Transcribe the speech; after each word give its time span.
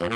Na 0.00 0.08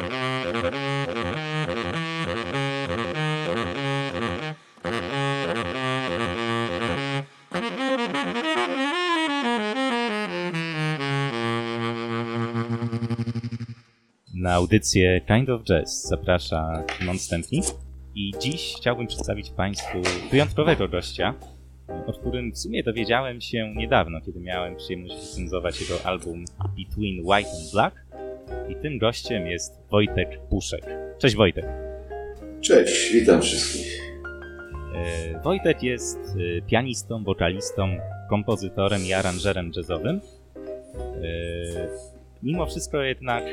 audycję 14.55 15.21
Kind 15.21 15.51
of 15.51 15.63
Jazz 15.65 16.09
zaprasza 16.09 16.85
Szymon 16.99 17.19
Stępnik. 17.19 17.65
I 18.15 18.33
dziś 18.41 18.75
chciałbym 18.77 19.07
przedstawić 19.07 19.51
Państwu 19.51 19.99
wyjątkowego 20.31 20.89
gościa, 20.89 21.35
o 22.07 22.13
którym 22.13 22.53
w 22.53 22.59
sumie 22.59 22.83
dowiedziałem 22.83 23.41
się 23.41 23.75
niedawno, 23.77 24.21
kiedy 24.21 24.41
miałem 24.41 24.77
przyjemność 24.77 25.15
recenzować 25.15 25.81
jego 25.81 26.07
album 26.07 26.45
Between 26.77 27.21
White 27.27 27.51
and 27.51 27.73
Black 27.73 28.04
tym 28.85 28.99
gościem 28.99 29.47
jest 29.47 29.83
Wojtek 29.91 30.41
Puszek. 30.51 30.85
Cześć 31.19 31.37
Wojtek. 31.37 31.65
Cześć, 32.61 33.13
witam 33.13 33.43
wszystkich. 33.43 34.01
E, 34.95 35.41
Wojtek 35.43 35.83
jest 35.83 36.19
e, 36.19 36.63
pianistą, 36.63 37.25
wokalistą, 37.25 37.89
kompozytorem 38.31 39.03
i 39.03 39.13
aranżerem 39.13 39.73
jazzowym. 39.77 40.21
E, 40.97 42.15
Mimo 42.43 42.67
wszystko 42.67 43.03
jednak 43.03 43.45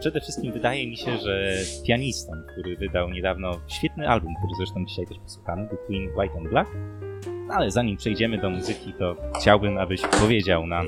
przede 0.00 0.20
wszystkim 0.20 0.52
wydaje 0.52 0.86
mi 0.86 0.96
się, 0.96 1.18
że 1.18 1.56
pianistą, 1.86 2.32
który 2.52 2.76
wydał 2.76 3.10
niedawno 3.10 3.60
świetny 3.68 4.08
album, 4.08 4.34
który 4.38 4.52
zresztą 4.58 4.86
dzisiaj 4.86 5.06
też 5.06 5.18
posłuchamy, 5.18 5.68
Between 5.68 6.08
White 6.18 6.38
and 6.38 6.48
Black. 6.48 6.70
Ale 7.50 7.70
zanim 7.70 7.96
przejdziemy 7.96 8.38
do 8.38 8.50
muzyki, 8.50 8.92
to 8.98 9.16
chciałbym, 9.40 9.78
abyś 9.78 10.00
powiedział 10.20 10.66
nam, 10.66 10.86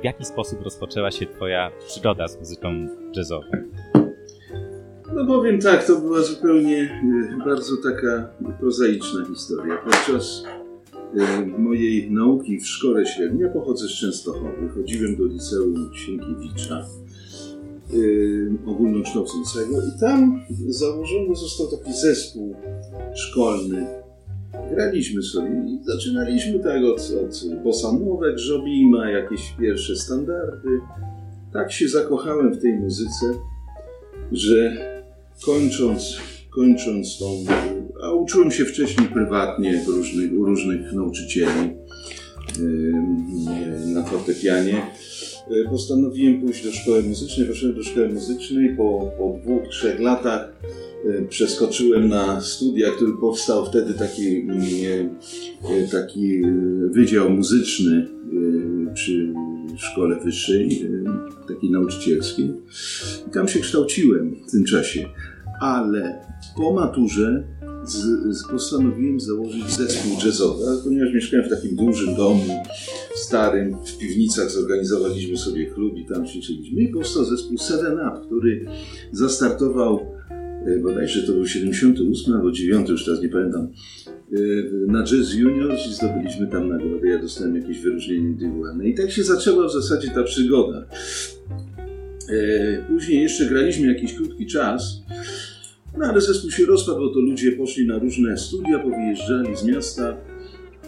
w 0.00 0.04
jaki 0.04 0.24
sposób 0.24 0.62
rozpoczęła 0.62 1.10
się 1.10 1.26
Twoja 1.26 1.70
przygoda 1.86 2.28
z 2.28 2.38
muzyką 2.38 2.88
jazzową. 3.16 3.46
No 5.14 5.26
powiem 5.26 5.60
tak, 5.60 5.86
to 5.86 6.00
była 6.00 6.22
zupełnie 6.22 7.02
bardzo 7.44 7.72
taka 7.76 8.28
prozaiczna 8.60 9.24
historia. 9.26 9.78
Podczas 9.84 10.44
mojej 11.58 12.10
nauki 12.10 12.58
w 12.58 12.66
szkole 12.66 13.06
średniej. 13.06 13.42
Ja 13.42 13.48
pochodzę 13.48 13.88
z 13.88 13.90
Częstochowy. 13.90 14.68
Chodziłem 14.74 15.16
do 15.16 15.24
liceum 15.24 15.90
Sienkiewicza 15.94 16.86
ogólnokształcącego 18.66 19.76
i 19.76 20.00
tam 20.00 20.44
założony 20.68 21.34
został 21.34 21.78
taki 21.78 21.92
zespół 21.92 22.56
szkolny. 23.14 24.03
Graliśmy 24.70 25.22
sobie 25.22 25.50
i 25.66 25.84
zaczynaliśmy 25.84 26.58
tak 26.58 26.84
od, 26.84 27.00
od 27.24 27.62
bosanówek, 27.62 28.38
żobima, 28.38 29.10
jakieś 29.10 29.54
pierwsze 29.60 29.96
standardy. 29.96 30.68
Tak 31.52 31.72
się 31.72 31.88
zakochałem 31.88 32.54
w 32.54 32.62
tej 32.62 32.72
muzyce, 32.72 33.26
że 34.32 34.76
kończąc, 35.44 36.18
kończąc 36.50 37.18
tą 37.18 37.26
a 38.04 38.12
uczyłem 38.12 38.50
się 38.50 38.64
wcześniej 38.64 39.08
prywatnie 39.08 39.84
różnych, 39.88 40.32
u 40.32 40.44
różnych 40.44 40.92
nauczycieli 40.92 41.70
na 43.86 44.02
fortepianie. 44.02 44.82
E, 45.50 45.70
postanowiłem 45.70 46.40
pójść 46.40 46.64
do 46.64 46.72
szkoły 46.72 47.02
muzycznej. 47.02 47.48
Poszedłem 47.48 47.76
do 47.76 47.82
szkoły 47.82 48.08
muzycznej. 48.08 48.76
Po, 48.76 49.10
po 49.18 49.38
dwóch, 49.42 49.68
trzech 49.68 50.00
latach 50.00 50.52
e, 51.04 51.22
przeskoczyłem 51.22 52.08
na 52.08 52.40
studia, 52.40 52.90
który 52.90 53.12
powstał 53.20 53.66
wtedy 53.66 53.94
taki, 53.94 54.46
e, 55.62 55.88
taki 55.92 56.42
wydział 56.90 57.30
muzyczny 57.30 58.08
przy 58.94 59.34
szkole 59.76 60.20
wyższej, 60.24 60.88
takiej 61.48 61.70
nauczycielskiej. 61.70 62.50
I 63.28 63.30
tam 63.30 63.48
się 63.48 63.60
kształciłem 63.60 64.36
w 64.48 64.50
tym 64.50 64.64
czasie. 64.64 65.08
Ale 65.60 66.20
po 66.56 66.72
maturze 66.72 67.44
z, 67.84 67.96
z, 68.36 68.48
postanowiłem 68.50 69.20
założyć 69.20 69.70
zespół 69.70 70.12
jazzowy, 70.24 70.64
ponieważ 70.84 71.14
mieszkałem 71.14 71.46
w 71.46 71.48
takim 71.48 71.76
dużym 71.76 72.14
domu, 72.14 72.44
starym, 73.14 73.76
w 73.84 73.98
piwnicach 73.98 74.50
zorganizowaliśmy 74.50 75.36
sobie 75.36 75.66
klub 75.66 75.96
i 75.96 76.06
tam 76.06 76.26
ćwiczyliśmy 76.26 76.82
i 76.82 76.88
powstał 76.88 77.24
zespół 77.24 77.58
Seven 77.58 77.92
Up, 77.92 78.26
który 78.26 78.66
zastartował 79.12 80.00
e, 80.66 80.78
bodajże 80.78 81.22
to 81.22 81.32
był 81.32 81.46
78 81.46 82.34
albo 82.34 82.52
9, 82.52 82.88
już 82.88 83.04
teraz 83.04 83.22
nie 83.22 83.28
pamiętam, 83.28 83.68
e, 84.32 84.38
na 84.86 85.04
Jazz 85.04 85.34
Juniors 85.34 85.86
i 85.86 85.94
zdobyliśmy 85.94 86.46
tam 86.46 86.68
nagrodę. 86.68 87.08
Ja 87.08 87.18
dostałem 87.18 87.56
jakieś 87.56 87.80
wyróżnienie 87.80 88.28
indywidualne. 88.28 88.88
I 88.88 88.94
tak 88.94 89.10
się 89.10 89.24
zaczęła 89.24 89.68
w 89.68 89.72
zasadzie 89.72 90.10
ta 90.10 90.22
przygoda. 90.22 90.86
E, 92.28 92.84
później 92.88 93.22
jeszcze 93.22 93.46
graliśmy 93.46 93.86
jakiś 93.86 94.14
krótki 94.14 94.46
czas 94.46 95.02
no 95.98 96.06
ale 96.06 96.20
zespół 96.20 96.50
się 96.50 96.66
rozpadł, 96.66 96.98
bo 96.98 97.08
to 97.08 97.20
ludzie 97.20 97.52
poszli 97.52 97.86
na 97.86 97.98
różne 97.98 98.38
studia, 98.38 98.78
powyjeżdżali 98.78 99.56
z 99.56 99.64
miasta. 99.64 100.16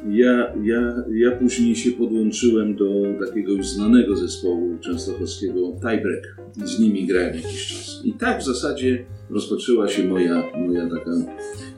Ja, 0.09 0.53
ja, 0.63 1.05
ja 1.15 1.31
później 1.31 1.77
się 1.77 1.91
podłączyłem 1.91 2.77
do 2.77 2.91
takiego 3.27 3.53
już 3.53 3.69
znanego 3.69 4.17
zespołu 4.17 4.79
częstochowskiego 4.81 5.73
Tiebreak 5.81 6.37
z 6.65 6.81
nimi 6.81 7.07
grałem 7.07 7.35
jakiś 7.35 7.67
czas. 7.67 8.01
I 8.05 8.13
tak 8.13 8.41
w 8.41 8.45
zasadzie 8.45 9.05
rozpoczęła 9.31 9.89
się 9.89 10.05
moja, 10.05 10.43
moja 10.67 10.89
taka 10.91 11.11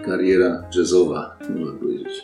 kariera 0.05 0.69
jazzowa, 0.77 1.38
można 1.56 1.72
powiedzieć. 1.72 2.22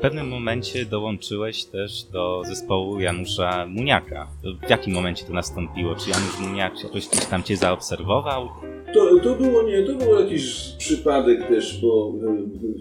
W 0.00 0.02
pewnym 0.02 0.28
momencie 0.28 0.86
dołączyłeś 0.86 1.64
też 1.64 2.04
do 2.04 2.42
zespołu 2.48 3.00
Janusza 3.00 3.66
Muniaka. 3.66 4.28
W 4.66 4.70
jakim 4.70 4.94
momencie 4.94 5.24
to 5.24 5.32
nastąpiło? 5.32 5.94
Czy 5.94 6.10
Janusz 6.10 6.40
Muniak 6.40 6.84
jakoś 6.84 7.08
tam 7.30 7.42
cię 7.42 7.56
zaobserwował? 7.56 8.48
To, 8.94 9.20
to 9.22 9.34
było 9.34 9.62
nie, 9.62 9.82
to 9.82 9.94
był 9.94 10.20
jakiś 10.20 10.74
przypadek 10.78 11.48
też, 11.48 11.80
bo 11.82 12.12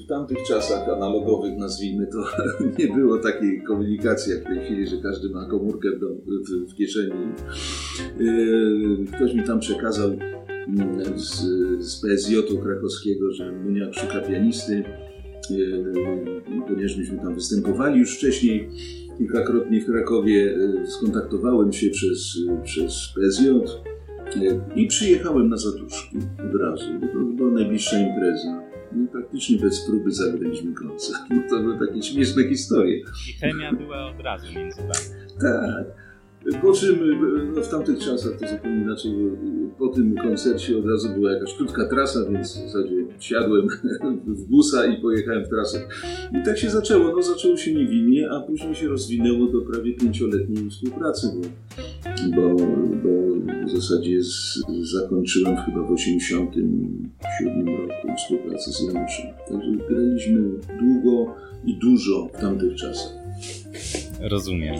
w 0.03 0.07
tamtych 0.07 0.38
czasach 0.47 0.90
analogowych, 0.90 1.57
nazwijmy 1.57 2.07
to, 2.07 2.18
nie 2.80 2.88
było 2.88 3.18
takiej 3.18 3.63
komunikacji 3.63 4.34
jak 4.34 4.41
w 4.41 4.47
tej 4.47 4.66
chwili, 4.66 4.88
że 4.88 4.97
każdy 4.97 5.30
ma 5.30 5.46
komórkę 5.46 5.90
w, 5.90 6.00
w, 6.00 6.72
w 6.72 6.75
kieszeni. 6.75 7.34
Yy, 8.19 9.06
ktoś 9.16 9.34
mi 9.34 9.44
tam 9.44 9.59
przekazał 9.59 10.09
mm, 10.68 11.19
z, 11.19 11.41
z 11.80 12.01
PSJ-u 12.01 12.59
krakowskiego, 12.59 13.31
że 13.31 13.51
Muniak 13.51 13.94
szuka 13.94 14.22
pianisty, 14.22 14.84
ponieważ 16.67 16.97
myśmy 16.97 17.17
tam 17.17 17.35
występowali 17.35 18.00
już 18.00 18.17
wcześniej 18.17 18.69
kilkakrotnie 19.17 19.81
w 19.81 19.85
Krakowie, 19.85 20.33
yy, 20.33 20.88
skontaktowałem 20.88 21.73
się 21.73 21.89
przez, 21.89 22.38
przez 22.63 23.13
PSJ 23.16 23.50
i 24.75 24.88
przyjechałem 24.88 25.50
na 25.50 25.57
Zatuszki 25.57 26.17
od 26.17 26.61
razu, 26.61 26.85
bo 27.01 27.07
to 27.07 27.19
była 27.19 27.51
najbliższa 27.51 28.00
impreza. 28.00 28.69
No, 28.91 29.07
praktycznie 29.11 29.57
bez 29.57 29.85
próby 29.85 30.11
zagraliśmy 30.11 30.73
koncert. 30.73 31.19
No, 31.29 31.41
to 31.50 31.63
były 31.63 31.88
takie 31.88 32.03
śmieszne 32.03 32.44
historie. 32.44 32.97
I 33.29 33.33
chemia 33.33 33.73
była 33.73 34.11
od 34.11 34.19
razu 34.19 34.53
między 34.56 34.81
wami. 34.81 35.25
Tak. 35.41 36.09
Po 36.61 36.73
czym 36.73 37.00
no, 37.55 37.61
w 37.61 37.69
tamtych 37.69 38.00
czasach 38.00 38.31
to 38.39 38.47
zupełnie 38.47 38.81
inaczej. 38.81 39.11
Po 39.77 39.88
tym 39.88 40.16
koncercie 40.16 40.77
od 40.77 40.85
razu 40.85 41.09
była 41.09 41.31
jakaś 41.31 41.53
krótka 41.53 41.88
trasa, 41.88 42.19
więc 42.31 42.51
w 42.51 42.55
zasadzie 42.55 43.05
siadłem 43.19 43.67
w 44.38 44.45
busa 44.45 44.85
i 44.85 45.01
pojechałem 45.01 45.45
w 45.45 45.50
trasę. 45.50 45.88
I 46.41 46.45
tak 46.45 46.57
się 46.57 46.69
zaczęło. 46.69 47.11
No 47.16 47.22
zaczęło 47.22 47.57
się 47.57 47.73
niewinnie, 47.73 48.31
a 48.31 48.39
później 48.39 48.75
się 48.75 48.88
rozwinęło 48.88 49.47
do 49.47 49.61
prawie 49.61 49.94
pięcioletniej 49.94 50.69
współpracy, 50.69 51.27
bo, 51.35 51.41
bo, 52.35 52.56
bo 53.03 53.19
w 53.67 53.71
zasadzie 53.71 54.23
z, 54.23 54.63
zakończyłem 54.81 55.56
chyba 55.56 55.83
w 55.83 55.91
87 55.91 57.67
roku 57.67 58.07
współpracę 58.17 58.71
z 58.71 58.81
Januszem. 58.81 59.25
Także 59.50 59.71
graliśmy 59.89 60.41
długo 60.79 61.35
i 61.66 61.79
dużo 61.79 62.29
w 62.33 62.41
tamtych 62.41 62.75
czasach. 62.75 63.13
Rozumiem. 64.21 64.75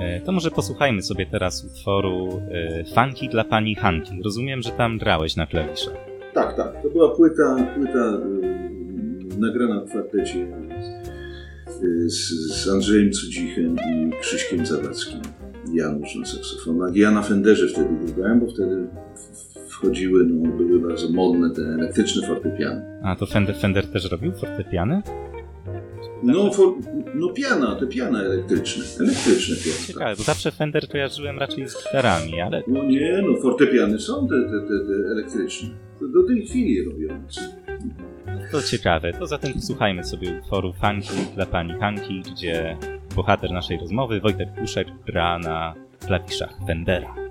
E, 0.00 0.20
to 0.20 0.32
może 0.32 0.50
posłuchajmy 0.50 1.02
sobie 1.02 1.26
teraz 1.26 1.64
utworu 1.64 2.42
e, 2.50 2.84
Funky 2.84 3.28
dla 3.28 3.44
pani 3.44 3.74
Hanki. 3.74 4.22
Rozumiem, 4.24 4.62
że 4.62 4.70
tam 4.70 4.98
grałeś 4.98 5.36
na 5.36 5.46
klawiszach. 5.46 5.94
Tak, 6.34 6.56
tak. 6.56 6.82
To 6.82 6.90
była 6.90 7.16
płyta, 7.16 7.56
płyta 7.76 7.98
yy, 7.98 9.38
nagrana 9.38 9.80
w 9.80 9.88
kwartecie 9.88 10.38
yy, 10.38 12.10
z, 12.10 12.30
z 12.64 12.68
Andrzejem 12.68 13.12
Cudzichem 13.12 13.76
i 13.76 14.10
Krzyśkiem 14.20 14.66
Zawadzkim. 14.66 15.20
Janusz 15.72 16.16
na 16.16 16.26
saksofonach. 16.26 16.96
Ja 16.96 17.10
na 17.10 17.22
Fenderze 17.22 17.68
wtedy 17.68 18.12
grałem, 18.16 18.40
bo 18.40 18.46
wtedy 18.46 18.86
wchodziły, 19.68 20.24
no, 20.24 20.50
były 20.50 20.80
bardzo 20.80 21.08
modne 21.08 21.50
te 21.50 21.62
elektryczne 21.62 22.28
fortepiany. 22.28 22.82
A 23.02 23.16
to 23.16 23.26
Fender, 23.26 23.56
Fender 23.56 23.86
też 23.86 24.10
robił 24.10 24.32
fortepiany? 24.32 25.02
No, 26.22 26.52
for, 26.52 26.74
no 27.14 27.28
piana, 27.28 27.74
te 27.74 27.86
piana 27.86 28.22
elektryczne. 28.22 28.84
Elektryczne 29.00 29.56
piana. 29.56 29.86
Ciekawe, 29.86 30.16
bo 30.16 30.22
zawsze 30.22 30.52
Fender 30.52 30.88
kojarzyłem 30.88 31.38
raczej 31.38 31.68
z 31.68 31.84
gitarami, 31.84 32.40
ale... 32.40 32.62
No 32.66 32.84
nie, 32.84 33.22
no 33.26 33.40
fortepiany 33.42 33.98
są 33.98 34.28
te, 34.28 34.34
te, 34.34 34.60
te, 34.60 34.86
te 34.86 35.10
elektryczne. 35.12 35.68
Do 36.00 36.26
tej 36.26 36.46
chwili 36.46 36.84
robią. 36.84 37.22
To 38.52 38.62
ciekawe, 38.62 39.12
to 39.12 39.26
zatem 39.26 39.60
słuchajmy 39.60 40.04
sobie 40.04 40.38
utworu 40.38 40.72
Funky 40.72 41.34
dla 41.34 41.46
pani 41.46 41.72
Hanki, 41.72 42.22
gdzie 42.22 42.76
bohater 43.16 43.52
naszej 43.52 43.78
rozmowy, 43.78 44.20
Wojtek 44.20 44.48
Puszek, 44.54 44.88
gra 45.06 45.38
na 45.38 45.74
klawiszach 46.06 46.54
Fendera. 46.66 47.29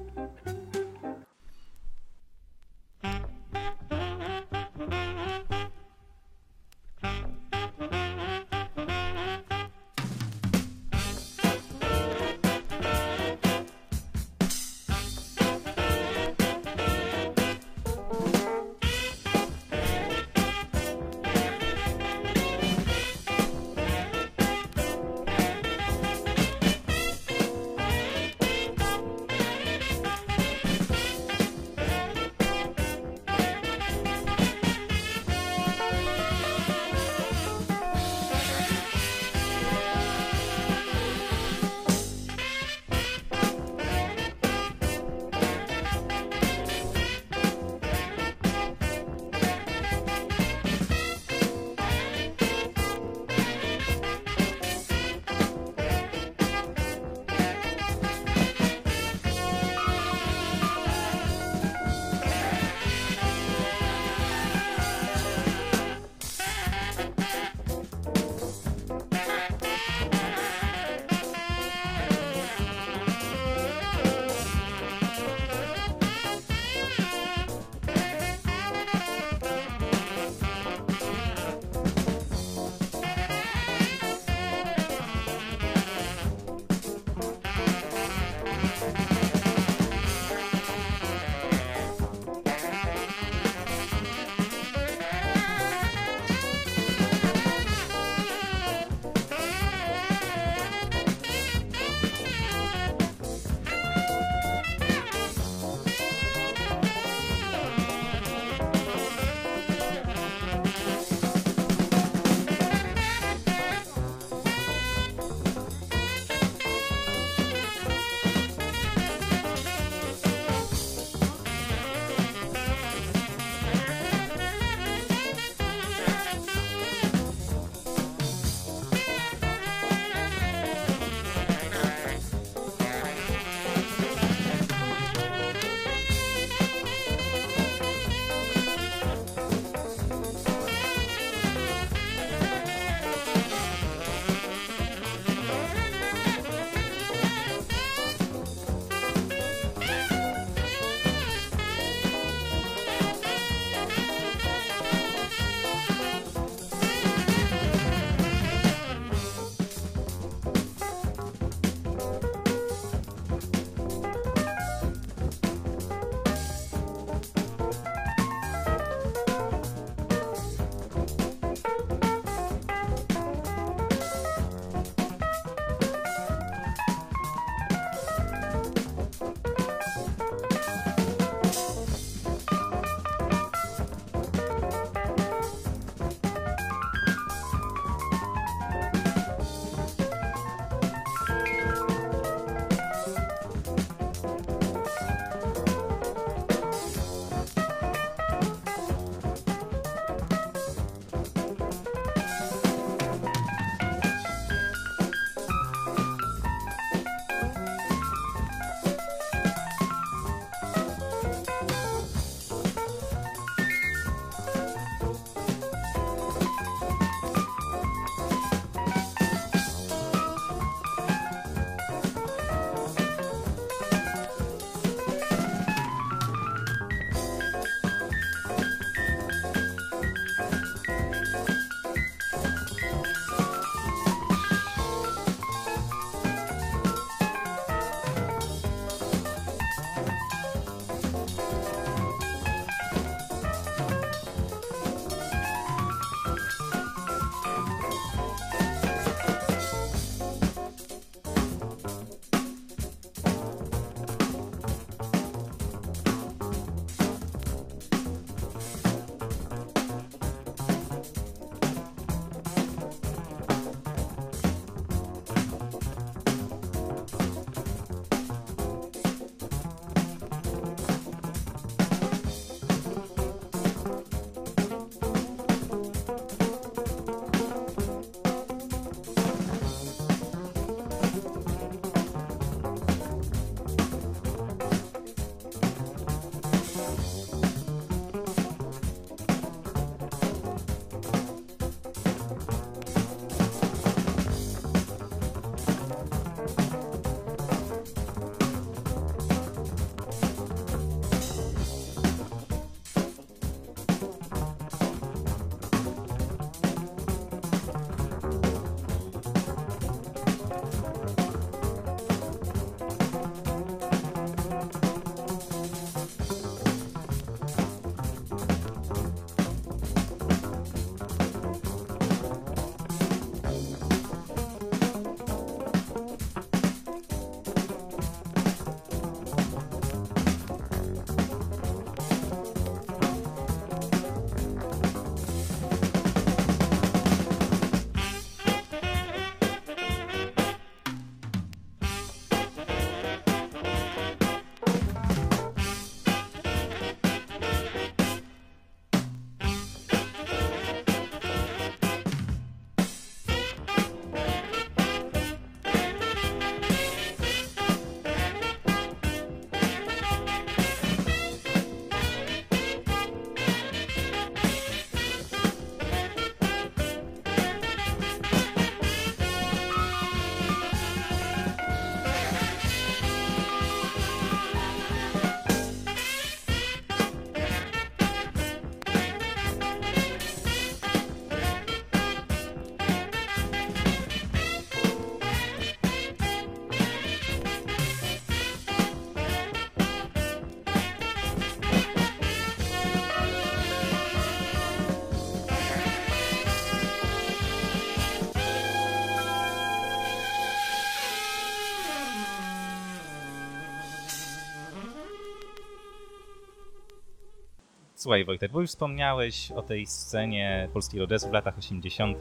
Słuchaj 408.01 408.25
Wojtek, 408.25 408.51
bo 408.51 408.61
już 408.61 408.69
wspomniałeś 408.69 409.51
o 409.51 409.61
tej 409.61 409.85
scenie 409.85 410.69
polskiego 410.73 411.05
jazzu 411.11 411.29
w 411.29 411.33
latach 411.33 411.57
80. 411.57 412.17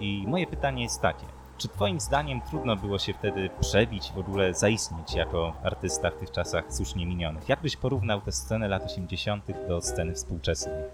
i 0.00 0.24
moje 0.26 0.46
pytanie 0.46 0.82
jest 0.82 1.00
takie. 1.00 1.26
Czy 1.58 1.68
twoim 1.68 2.00
zdaniem 2.00 2.40
trudno 2.40 2.76
było 2.76 2.98
się 2.98 3.14
wtedy 3.14 3.50
przebić, 3.60 4.12
w 4.12 4.18
ogóle 4.18 4.54
zaistnieć 4.54 5.14
jako 5.14 5.56
artysta 5.62 6.10
w 6.10 6.16
tych 6.16 6.30
czasach 6.30 6.64
słusznie 6.74 7.06
minionych? 7.06 7.48
Jak 7.48 7.62
byś 7.62 7.76
porównał 7.76 8.20
tę 8.20 8.32
scenę 8.32 8.68
lat 8.68 8.84
80. 8.84 9.68
do 9.68 9.80
sceny 9.80 10.14
współczesnej? 10.14 10.84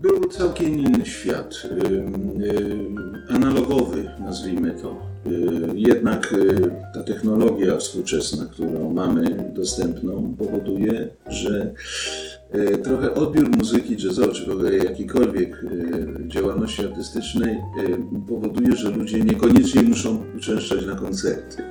Był 0.00 0.28
całkiem 0.28 0.78
inny 0.78 1.06
świat, 1.06 1.62
analogowy, 3.28 4.10
nazwijmy 4.20 4.74
to. 4.82 5.06
Jednak 5.74 6.34
ta 6.94 7.02
technologia 7.02 7.76
współczesna, 7.76 8.46
którą 8.46 8.92
mamy 8.92 9.52
dostępną, 9.54 10.34
powoduje, 10.38 11.08
że 11.28 11.74
trochę 12.82 13.14
odbiór 13.14 13.50
muzyki 13.56 13.96
jazzowej, 14.04 14.34
czy 14.34 14.86
jakiejkolwiek 14.86 15.64
działalności 16.26 16.84
artystycznej 16.84 17.56
powoduje, 18.28 18.76
że 18.76 18.90
ludzie 18.90 19.20
niekoniecznie 19.20 19.82
muszą 19.82 20.22
uczęszczać 20.36 20.86
na 20.86 20.94
koncerty. 20.94 21.62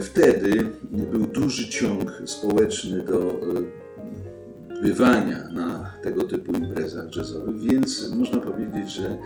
Wtedy 0.00 0.66
był 0.90 1.26
duży 1.26 1.68
ciąg 1.68 2.22
społeczny 2.24 3.02
do 3.02 3.40
bywania 4.82 5.48
na 5.52 5.90
tego 6.02 6.24
typu 6.24 6.52
imprezach 6.52 7.16
jazzowych, 7.16 7.60
więc 7.60 8.10
można 8.14 8.40
powiedzieć, 8.40 8.92
że 8.92 9.18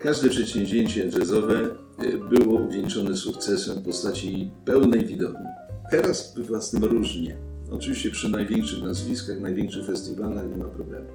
każde 0.00 0.28
przedsięwzięcie 0.28 1.10
jazzowe 1.18 1.60
e, 1.98 2.38
było 2.38 2.60
uwieńczone 2.60 3.16
sukcesem 3.16 3.78
w 3.78 3.84
postaci 3.84 4.50
pełnej 4.64 5.06
widowni. 5.06 5.46
Teraz 5.90 6.34
bywa 6.36 6.60
z 6.60 6.70
tym 6.70 6.84
różnie. 6.84 7.36
Oczywiście 7.70 8.10
przy 8.10 8.28
największych 8.28 8.82
nazwiskach, 8.82 9.40
największych 9.40 9.86
festiwalach 9.86 10.48
nie 10.50 10.56
ma 10.56 10.64
problemu. 10.64 11.06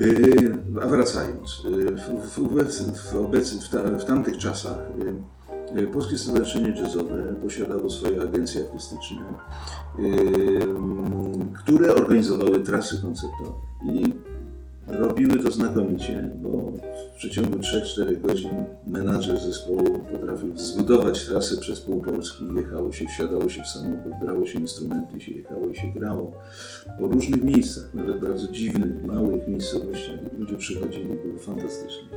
E, 0.00 0.82
a 0.82 0.86
wracając, 0.86 1.62
e, 1.66 1.70
w, 1.92 2.28
w, 2.30 2.40
w, 3.58 4.00
w 4.00 4.04
tamtych 4.04 4.38
czasach 4.38 4.78
Polskie 5.92 6.18
Stowarzyszenie 6.18 6.68
Jazzowe 6.68 7.34
posiadało 7.42 7.90
swoje 7.90 8.22
agencje 8.22 8.60
artystyczne, 8.60 9.24
które 11.58 11.94
organizowały 11.94 12.60
trasy 12.60 13.02
koncertowe. 13.02 13.52
I 13.84 14.14
robiły 14.86 15.38
to 15.38 15.50
znakomicie, 15.50 16.30
bo 16.42 16.72
w 17.14 17.16
przeciągu 17.16 17.58
3-4 17.58 18.20
godzin 18.20 18.50
menadżer 18.86 19.38
zespołu 19.38 19.98
potrafił 20.12 20.58
zbudować 20.58 21.24
trasę 21.24 21.56
przez 21.56 21.80
pół 21.80 22.02
Polski. 22.02 22.44
Jechało 22.56 22.92
się, 22.92 23.06
wsiadało 23.06 23.48
się 23.48 23.62
w 23.62 23.66
samochód, 23.68 24.12
brało 24.20 24.46
się 24.46 24.58
instrumenty, 24.58 25.20
się 25.20 25.32
jechało 25.32 25.66
i 25.66 25.76
się 25.76 25.86
grało 25.96 26.32
po 27.00 27.06
różnych 27.06 27.44
miejscach, 27.44 27.94
nawet 27.94 28.20
bardzo 28.20 28.52
dziwnych, 28.52 29.04
małych 29.04 29.48
miejscowościach. 29.48 30.18
Ludzie 30.38 30.56
przychodzili, 30.56 31.04
było 31.04 31.38
fantastycznie. 31.38 32.08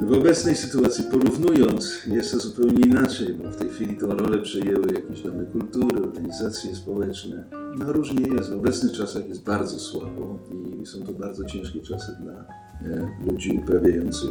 W 0.00 0.12
obecnej 0.12 0.56
sytuacji 0.56 1.04
porównując, 1.04 2.06
jest 2.06 2.32
to 2.32 2.40
zupełnie 2.40 2.86
inaczej, 2.86 3.34
bo 3.34 3.50
w 3.50 3.56
tej 3.56 3.68
chwili 3.68 3.96
tą 3.96 4.06
rolę 4.06 4.38
przejęły 4.38 4.86
jakieś 4.94 5.22
domy 5.22 5.46
kultury, 5.46 6.02
organizacje 6.02 6.76
społeczne. 6.76 7.44
No 7.78 7.92
różnie 7.92 8.28
jest. 8.28 8.50
W 8.50 8.52
obecnych 8.52 8.92
czasach 8.92 9.28
jest 9.28 9.44
bardzo 9.44 9.78
słabo 9.78 10.38
i 10.82 10.86
są 10.86 11.02
to 11.02 11.12
bardzo 11.12 11.44
ciężkie 11.44 11.80
czasy 11.80 12.16
dla 12.20 12.32
e, 12.32 13.08
ludzi 13.26 13.60
uprawiających 13.62 14.30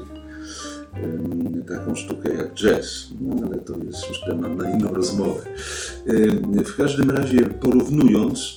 taką 1.67 1.95
sztukę 1.95 2.33
jak 2.33 2.53
jazz. 2.53 3.07
No 3.21 3.47
ale 3.47 3.57
to 3.57 3.73
jest 3.77 4.09
już 4.09 4.21
temat 4.21 4.57
na 4.57 4.69
inną 4.69 4.93
rozmowę. 4.93 5.41
E, 6.57 6.63
w 6.63 6.75
każdym 6.77 7.11
razie 7.11 7.39
porównując, 7.41 8.53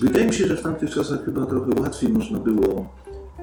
wydaje 0.00 0.26
mi 0.26 0.32
się, 0.32 0.46
że 0.46 0.56
w 0.56 0.62
tamtych 0.62 0.90
czasach 0.90 1.24
chyba 1.24 1.46
trochę 1.46 1.80
łatwiej 1.80 2.12
można 2.12 2.38
było 2.38 3.01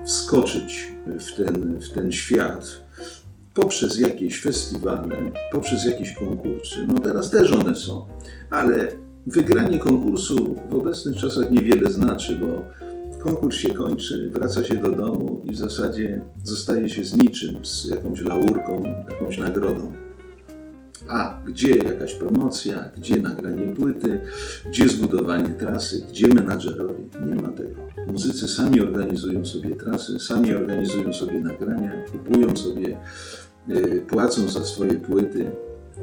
wskoczyć 0.10 0.88
w 1.20 1.36
ten, 1.36 1.80
w 1.80 1.90
ten 1.90 2.12
świat 2.12 2.82
poprzez 3.54 4.00
jakieś 4.00 4.42
festiwale, 4.42 5.32
poprzez 5.52 5.86
jakieś 5.86 6.14
konkursy. 6.14 6.88
No 6.88 7.00
teraz 7.00 7.30
też 7.30 7.52
one 7.54 7.76
są, 7.76 8.06
ale 8.50 8.88
wygranie 9.28 9.80
konkursu 9.80 10.56
w 10.70 10.76
obecnych 10.76 11.18
czasach 11.18 11.52
niewiele 11.52 11.92
znaczy, 11.92 12.36
bo 12.36 12.66
konkurs 13.20 13.56
się 13.56 13.74
kończy, 13.74 14.30
wraca 14.34 14.64
się 14.64 14.76
do 14.76 14.92
domu 14.92 15.42
i 15.44 15.52
w 15.52 15.58
zasadzie 15.58 16.22
zostaje 16.44 16.90
się 16.90 17.04
z 17.04 17.18
niczym, 17.18 17.66
z 17.66 17.86
jakąś 17.86 18.22
laurką, 18.22 18.84
jakąś 19.10 19.38
nagrodą. 19.38 19.92
A 21.10 21.42
gdzie 21.46 21.76
jakaś 21.78 22.14
promocja, 22.14 22.90
gdzie 22.98 23.18
nagranie 23.18 23.76
płyty, 23.76 24.20
gdzie 24.70 24.90
zbudowanie 24.90 25.50
trasy, 25.50 26.06
gdzie 26.10 26.28
menadżerowie? 26.28 27.04
Nie 27.26 27.36
ma 27.36 27.50
tego. 27.50 27.76
Muzycy 28.08 28.48
sami 28.48 28.82
organizują 28.82 29.46
sobie 29.46 29.76
trasy, 29.76 30.20
sami 30.20 30.56
organizują 30.56 31.14
sobie 31.14 31.40
nagrania, 31.40 31.92
kupują 32.12 32.56
sobie 32.56 32.98
Y, 33.70 34.02
płacą 34.02 34.48
za 34.48 34.66
swoje 34.66 34.94
płyty 34.94 35.52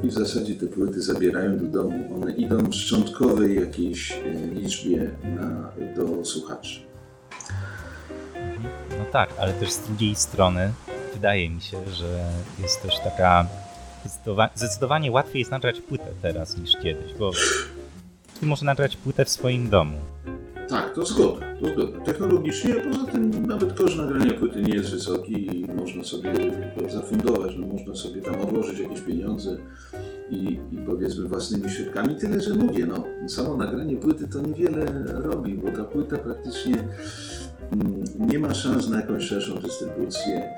i 0.03 0.07
w 0.07 0.13
zasadzie 0.13 0.55
te 0.55 0.67
płyty 0.67 1.01
zabierają 1.01 1.57
do 1.57 1.65
domu. 1.65 2.15
One 2.15 2.31
idą 2.31 2.57
w 2.57 2.75
szczątkowej 2.75 3.55
jakiejś 3.55 4.11
y, 4.11 4.49
liczbie 4.53 5.11
na, 5.23 5.71
do 5.95 6.25
słuchaczy. 6.25 6.79
No 8.99 9.05
tak, 9.11 9.29
ale 9.39 9.53
też 9.53 9.71
z 9.71 9.79
drugiej 9.79 10.15
strony 10.15 10.71
wydaje 11.13 11.49
mi 11.49 11.61
się, 11.61 11.77
że 11.93 12.29
jest 12.59 12.81
też 12.81 12.99
taka 12.99 13.47
zdecydowanie 14.55 15.11
łatwiej 15.11 15.39
jest 15.39 15.51
nagrać 15.51 15.81
płytę 15.81 16.05
teraz 16.21 16.57
niż 16.57 16.71
kiedyś, 16.83 17.13
bo 17.13 17.31
ty 18.39 18.45
może 18.45 18.65
nagrać 18.65 18.97
płytę 18.97 19.25
w 19.25 19.29
swoim 19.29 19.69
domu. 19.69 19.97
Tak, 20.69 20.93
to 20.93 21.05
zgoda, 21.05 21.45
to 21.61 21.67
zgoda. 21.67 22.05
Technologicznie, 22.05 22.75
a 22.81 22.89
poza 22.89 23.11
tym 23.11 23.45
nawet 23.45 23.73
koszt 23.73 23.97
nagrania 23.97 24.33
płyty 24.33 24.61
nie 24.61 24.75
jest 24.75 24.91
wysoki 24.91 25.57
i 25.57 25.65
można 25.65 26.03
sobie 26.03 26.33
zafundować, 26.89 27.51
no 27.57 27.67
można 27.67 27.95
sobie 27.95 28.21
tam 28.21 28.41
odłożyć 28.41 28.79
jakieś 28.79 29.01
pieniądze 29.01 29.57
i, 30.29 30.59
i 30.71 30.77
powiedzmy 30.85 31.27
własnymi 31.27 31.69
środkami. 31.69 32.15
Tyle, 32.15 32.41
że 32.41 32.53
mówię, 32.53 32.85
no, 32.85 33.03
samo 33.27 33.57
nagranie 33.57 33.97
płyty 33.97 34.27
to 34.27 34.41
niewiele 34.41 34.85
robi, 35.05 35.53
bo 35.53 35.71
ta 35.71 35.83
płyta 35.83 36.17
praktycznie 36.17 36.75
mm, 37.71 38.03
nie 38.19 38.39
ma 38.39 38.53
szans 38.53 38.89
na 38.89 39.01
jakąś 39.01 39.23
szerszą 39.23 39.55
dystrybucję. 39.55 40.49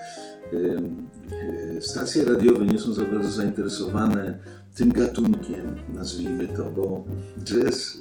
E, 0.54 1.82
stacje 1.82 2.26
radiowe 2.26 2.66
nie 2.66 2.80
są 2.80 2.94
za 2.94 3.06
bardzo 3.06 3.32
zainteresowane 3.32 4.40
tym 4.76 4.92
gatunkiem, 4.92 5.76
nazwijmy 5.94 6.48
to, 6.48 6.72
bo 6.72 7.04
jazz 7.44 7.98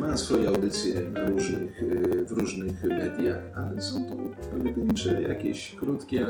ma 0.00 0.16
swoje 0.16 0.48
audycje 0.48 1.00
na 1.10 1.24
różnych, 1.24 1.82
e, 1.82 2.24
w 2.24 2.32
różnych 2.32 2.84
mediach, 2.84 3.42
ale 3.56 3.82
są 3.82 4.04
to 4.04 4.16
pojedyncze, 4.50 5.22
jakieś 5.22 5.76
krótkie, 5.80 6.26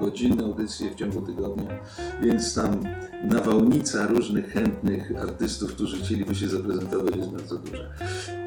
godzinne 0.00 0.44
audycje 0.44 0.90
w 0.90 0.94
ciągu 0.94 1.22
tygodnia, 1.22 1.78
więc 2.22 2.54
tam 2.54 2.80
nawałnica 3.30 4.06
różnych 4.06 4.52
chętnych 4.52 5.12
artystów, 5.22 5.74
którzy 5.74 5.96
chcieliby 5.96 6.34
się 6.34 6.48
zaprezentować 6.48 7.16
jest 7.16 7.30
bardzo 7.30 7.58
duża. 7.58 7.90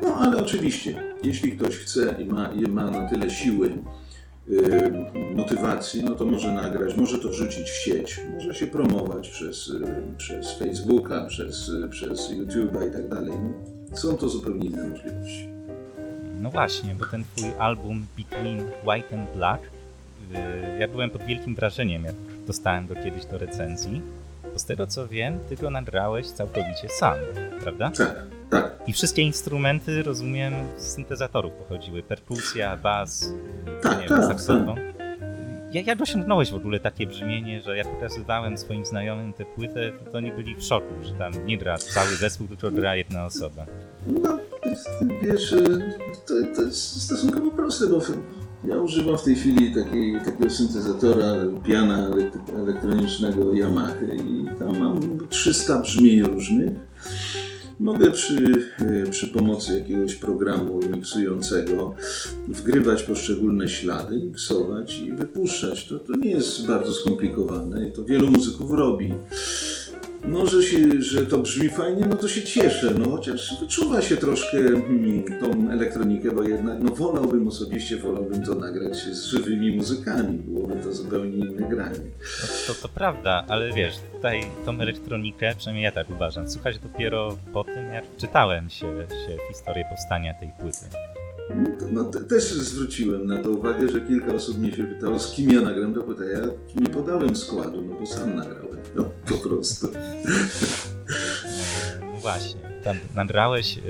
No 0.01 0.15
ale 0.15 0.37
oczywiście, 0.37 1.03
jeśli 1.23 1.51
ktoś 1.51 1.77
chce 1.77 2.15
i 2.21 2.25
ma, 2.25 2.47
i 2.47 2.61
ma 2.61 2.91
na 2.91 3.09
tyle 3.09 3.29
siły, 3.29 3.77
motywacji, 5.35 6.03
no 6.03 6.15
to 6.15 6.25
może 6.25 6.51
nagrać, 6.51 6.97
może 6.97 7.19
to 7.19 7.29
wrzucić 7.29 7.69
w 7.69 7.75
sieć, 7.75 8.19
może 8.33 8.55
się 8.55 8.67
promować 8.67 9.29
przez, 9.29 9.71
e, 9.83 10.17
przez 10.17 10.51
Facebooka, 10.51 11.25
przez, 11.25 11.71
przez 11.89 12.31
YouTube'a 12.31 12.89
i 12.89 12.91
tak 12.91 13.09
dalej. 13.09 13.33
Są 13.93 14.17
to 14.17 14.29
zupełnie 14.29 14.67
inne 14.67 14.87
możliwości. 14.87 15.49
No 16.41 16.49
właśnie, 16.49 16.95
bo 16.99 17.05
ten 17.05 17.23
twój 17.35 17.49
album 17.59 18.05
Between 18.17 18.59
White 18.59 19.19
and 19.19 19.29
Black, 19.35 19.63
ja 20.79 20.87
byłem 20.87 21.09
pod 21.09 21.23
wielkim 21.23 21.55
wrażeniem, 21.55 22.03
jak 22.03 22.15
dostałem 22.47 22.87
go 22.87 22.95
kiedyś 22.95 23.25
do 23.25 23.37
recenzji. 23.37 24.01
Z 24.57 24.65
tego 24.65 24.87
co 24.87 25.07
wiem, 25.07 25.39
ty 25.49 25.55
go 25.55 25.69
nagrałeś 25.69 26.27
całkowicie 26.27 26.89
sam, 26.89 27.15
prawda? 27.61 27.91
Tak, 27.91 28.23
tak. 28.49 28.75
I 28.87 28.93
wszystkie 28.93 29.21
instrumenty, 29.21 30.03
rozumiem, 30.03 30.53
z 30.77 30.83
syntezatorów 30.83 31.53
pochodziły. 31.53 32.03
Perkusja, 32.03 32.77
bas, 32.77 33.33
tak, 33.81 34.01
nie 34.01 34.07
tak, 34.07 34.19
wiem, 34.19 34.27
saksofon. 34.27 34.75
Tak. 34.75 34.97
Jak, 35.71 35.87
jak 35.87 36.01
osiągnąłeś 36.01 36.51
w 36.51 36.55
ogóle 36.55 36.79
takie 36.79 37.07
brzmienie, 37.07 37.61
że 37.61 37.77
jak 37.77 37.87
pokazywałem 37.87 38.57
swoim 38.57 38.85
znajomym 38.85 39.33
tę 39.33 39.45
płytę, 39.45 39.91
to 40.11 40.17
oni 40.17 40.31
byli 40.31 40.55
w 40.55 40.63
szoku, 40.63 40.93
że 41.03 41.13
tam 41.13 41.45
nie 41.45 41.57
gra 41.57 41.77
cały 41.77 42.15
zespół, 42.15 42.47
tylko 42.47 42.71
gra 42.71 42.95
jedna 42.95 43.25
osoba? 43.25 43.65
No, 44.07 44.39
wiesz, 45.21 45.55
to, 46.27 46.33
to 46.55 46.61
jest 46.61 47.03
stosunkowo 47.03 47.51
proste, 47.51 47.87
bo 47.87 48.01
ja 48.63 48.77
używam 48.81 49.17
w 49.17 49.23
tej 49.23 49.35
chwili 49.35 49.73
takiej, 49.75 50.19
takiego 50.25 50.49
syntezatora 50.49 51.35
piana 51.63 52.09
elektronicznego 52.55 53.53
Yamaha 53.53 53.93
i 54.15 54.59
tam 54.59 54.79
mam 54.79 55.19
300 55.29 55.81
brzmień 55.81 56.23
różnych 56.23 56.71
Mogę 57.79 58.11
przy, 58.11 58.69
e, 58.79 59.09
przy 59.09 59.27
pomocy 59.27 59.79
jakiegoś 59.79 60.15
programu 60.15 60.79
miksującego 60.95 61.95
wgrywać 62.47 63.03
poszczególne 63.03 63.69
ślady, 63.69 64.17
miksować 64.17 64.99
i 64.99 65.11
wypuszczać. 65.11 65.87
To, 65.87 65.99
to 65.99 66.15
nie 66.15 66.29
jest 66.29 66.67
bardzo 66.67 66.93
skomplikowane 66.93 67.87
i 67.87 67.91
to 67.91 68.03
wielu 68.03 68.31
muzyków 68.31 68.71
robi. 68.71 69.13
No, 70.25 70.45
że, 70.45 70.63
się, 70.63 71.01
że 71.01 71.25
to 71.25 71.37
brzmi 71.37 71.69
fajnie, 71.69 72.05
no 72.09 72.15
to 72.15 72.27
się 72.27 72.43
cieszę, 72.43 72.93
no 72.99 73.09
chociaż 73.09 73.59
wyczuwa 73.59 74.01
się 74.01 74.17
troszkę 74.17 74.57
hmm, 74.57 75.23
tą 75.39 75.71
elektronikę, 75.71 76.31
bo 76.31 76.43
jednak 76.43 76.79
no 76.79 76.91
wolałbym 76.91 77.47
osobiście, 77.47 77.97
wolałbym 77.97 78.43
to 78.45 78.55
nagrać 78.55 78.97
z 78.97 79.25
żywymi 79.25 79.75
muzykami, 79.75 80.37
byłoby 80.37 80.75
to 80.75 80.93
zupełnie 80.93 81.37
inne 81.37 81.69
granie. 81.69 81.99
To, 82.67 82.73
to 82.73 82.89
prawda, 82.89 83.45
ale 83.47 83.73
wiesz, 83.73 83.95
tutaj 84.15 84.41
tą 84.65 84.79
elektronikę, 84.79 85.53
przynajmniej 85.57 85.83
ja 85.83 85.91
tak 85.91 86.09
uważam, 86.09 86.49
słuchać 86.49 86.79
dopiero 86.79 87.37
po 87.53 87.63
tym, 87.63 87.93
jak 87.93 88.03
czytałem 88.17 88.69
się, 88.69 89.07
się 89.09 89.37
historię 89.49 89.85
powstania 89.89 90.33
tej 90.33 90.49
płyty. 90.59 90.85
No, 91.91 92.03
te, 92.03 92.19
też 92.19 92.43
zwróciłem 92.43 93.27
na 93.27 93.43
to 93.43 93.49
uwagę, 93.49 93.89
że 93.89 94.01
kilka 94.01 94.33
osób 94.33 94.57
mnie 94.57 94.71
się 94.71 94.83
pytało, 94.83 95.19
z 95.19 95.31
kim 95.31 95.51
ja 95.51 95.61
nagram 95.61 95.93
to 95.93 96.03
płytę. 96.03 96.25
Ja 96.25 96.39
nie 96.75 96.89
podałem 96.89 97.35
składu, 97.35 97.81
no 97.81 97.95
bo 97.99 98.05
sam 98.05 98.35
nagrałem. 98.35 98.77
No, 98.95 99.05
po 99.27 99.49
prostu. 99.49 99.87
No 102.01 102.21
właśnie, 102.21 102.61
tam 102.83 102.97
nagrałeś, 103.15 103.77
yy, 103.77 103.81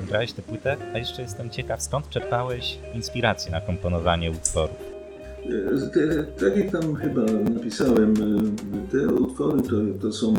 nagrałeś 0.00 0.32
tę 0.32 0.42
płytę, 0.42 0.76
a 0.94 0.98
jeszcze 0.98 1.22
jestem 1.22 1.50
ciekaw, 1.50 1.82
skąd 1.82 2.08
czerpałeś 2.08 2.78
inspirację 2.94 3.52
na 3.52 3.60
komponowanie 3.60 4.30
utworów? 4.30 4.89
Tak 6.40 6.56
jak 6.56 6.70
tam 6.70 6.94
chyba 6.94 7.22
napisałem, 7.54 8.14
te 8.92 9.08
utwory 9.08 9.62
to, 9.62 9.76
to, 10.00 10.12
są, 10.12 10.34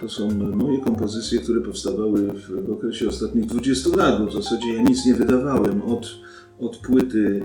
to 0.00 0.08
są 0.08 0.30
moje 0.54 0.80
kompozycje, 0.80 1.38
które 1.38 1.60
powstawały 1.60 2.32
w 2.66 2.70
okresie 2.70 3.08
ostatnich 3.08 3.46
20 3.46 3.90
lat, 3.96 4.28
w 4.28 4.32
zasadzie 4.32 4.74
ja 4.74 4.82
nic 4.82 5.06
nie 5.06 5.14
wydawałem 5.14 5.82
od, 5.82 6.06
od 6.60 6.76
płyty, 6.76 7.42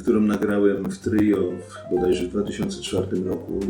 którą 0.00 0.20
nagrałem 0.20 0.84
w 0.84 0.98
trio 0.98 1.52
bodajże 1.90 2.24
w 2.24 2.30
2004 2.30 3.06
roku 3.24 3.60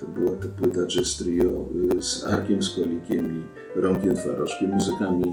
to 0.00 0.06
była 0.06 0.36
to 0.36 0.48
płyta 0.48 0.86
Jazz 0.86 1.16
Trio 1.16 1.68
y, 1.98 2.02
z 2.02 2.24
Arkiem 2.24 2.62
Skolikiem 2.62 3.36
i 3.36 3.42
Romkiem 3.80 4.16
Twarożkiem, 4.16 4.70
muzykami 4.70 5.24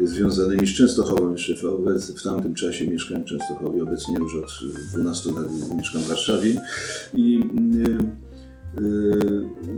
związanymi 0.00 0.66
z 0.66 0.76
Częstochową 0.76 1.32
jeszcze 1.32 1.54
w, 2.16 2.22
tamtym 2.22 2.54
czasie 2.54 2.86
mieszkałem 2.86 3.22
w 3.22 3.26
Częstochowie, 3.26 3.82
obecnie 3.82 4.16
już 4.18 4.34
od 4.36 4.50
12 4.92 5.30
lat 5.32 5.76
mieszkam 5.76 6.02
w 6.02 6.08
Warszawie. 6.08 6.60
I 7.14 7.40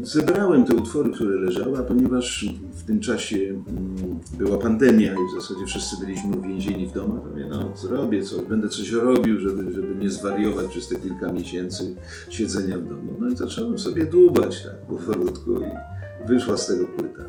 zebrałem 0.02 0.64
te 0.64 0.74
utwory, 0.74 1.11
które 1.11 1.40
leżały, 1.40 1.78
a 1.78 1.82
ponieważ 1.82 2.46
w 2.72 2.85
tym 2.85 3.00
czasie 3.00 3.37
mm, 3.37 4.20
była 4.38 4.59
pandemia 4.59 5.12
i 5.12 5.37
w 5.37 5.42
zasadzie 5.42 5.66
wszyscy 5.66 5.96
byliśmy 6.00 6.37
uwięzieni 6.37 6.87
w 6.87 6.92
domach, 6.92 7.24
mówię, 7.24 7.46
no 7.50 7.76
zrobię 7.76 8.22
coś, 8.22 8.44
będę 8.44 8.68
coś 8.68 8.90
robił, 8.90 9.40
żeby, 9.40 9.72
żeby 9.72 9.94
nie 9.94 10.11
zwariować 10.11 10.66
przez 10.66 10.88
te 10.88 10.96
kilka 10.96 11.32
miesięcy 11.32 11.96
siedzenia 12.30 12.78
w 12.78 12.88
domu. 12.88 13.14
No 13.18 13.28
i 13.28 13.37
zacząłem 13.37 13.78
sobie 13.78 14.06
dłubać 14.06 14.62
tak 14.62 14.76
powolutku 14.76 15.61
i 15.61 16.28
wyszła 16.28 16.56
z 16.56 16.66
tego 16.66 16.87
płyta. 16.87 17.22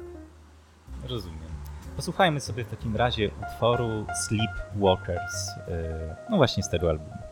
Rozumiem. 1.10 1.38
Posłuchajmy 1.96 2.40
sobie 2.40 2.64
w 2.64 2.68
takim 2.68 2.96
razie 2.96 3.32
utworu 3.42 4.06
Sleepwalkers, 4.28 5.50
no 6.30 6.38
właśnie 6.38 6.64
z 6.64 6.70
tego 6.70 6.90
albumu. 6.90 7.27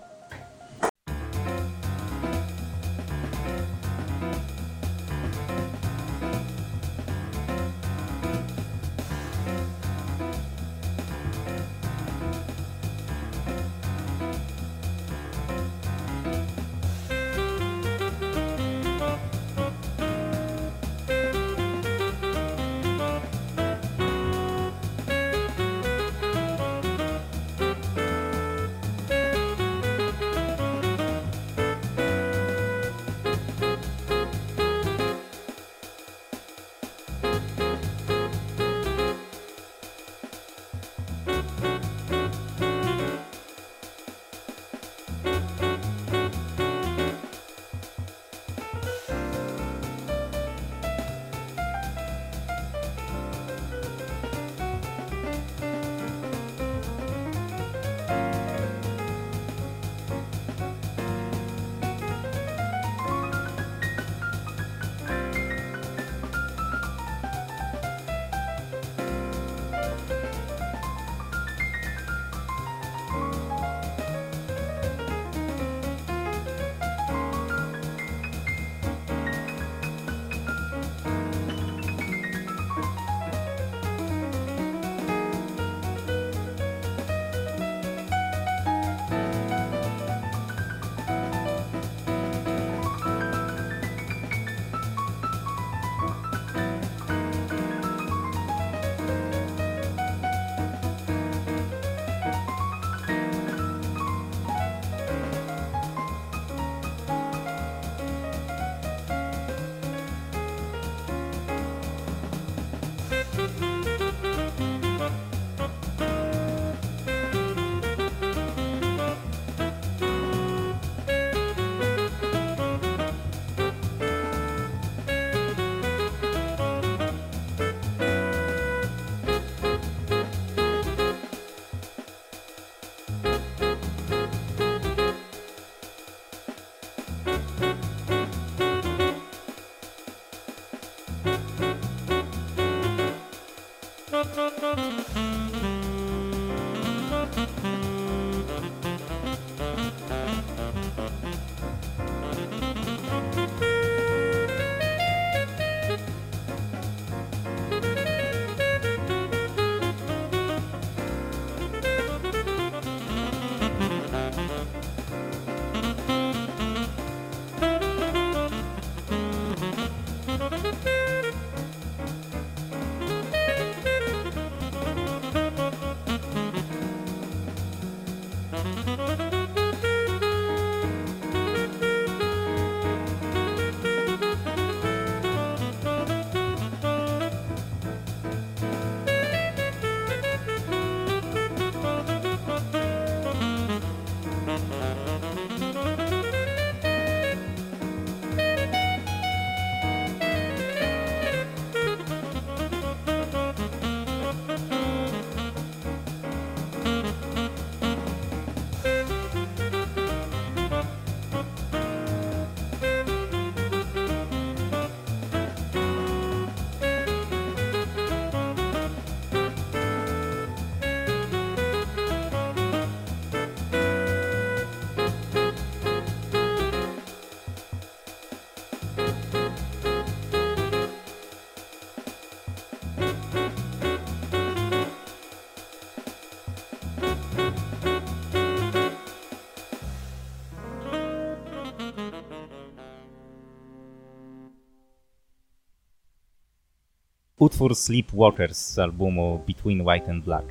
Utwór 247.46 247.76
Sleepwalkers 247.76 248.58
z 248.58 248.80
albumu 248.80 249.44
Between 249.48 249.88
White 249.88 250.12
and 250.12 250.24
Black. 250.24 250.46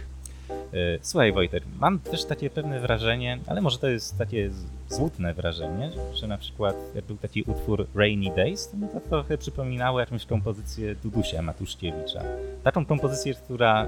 E, 0.51 0.99
słuchaj 1.03 1.33
Wojtek, 1.33 1.63
mam 1.81 1.99
też 1.99 2.25
takie 2.25 2.51
pewne 2.51 2.81
wrażenie, 2.81 3.39
ale 3.47 3.61
może 3.61 3.79
to 3.79 3.89
jest 3.89 4.19
takie 4.19 4.51
złudne 4.89 5.35
wrażenie, 5.35 5.91
że 6.15 6.27
na 6.27 6.39
przykład 6.39 6.77
jak 6.95 7.05
był 7.05 7.17
taki 7.17 7.43
utwór 7.43 7.87
Rainy 7.95 8.35
Days, 8.37 8.69
to 8.69 8.77
mi 8.77 8.89
to 8.89 9.01
trochę 9.01 9.39
przypominało 9.39 10.01
jakąś 10.01 10.27
kompozycję 10.27 10.95
Dudusia 10.95 11.43
Matuszkiewicza. 11.43 12.23
Taką 12.63 12.87
kompozycję, 12.87 13.35
która 13.35 13.87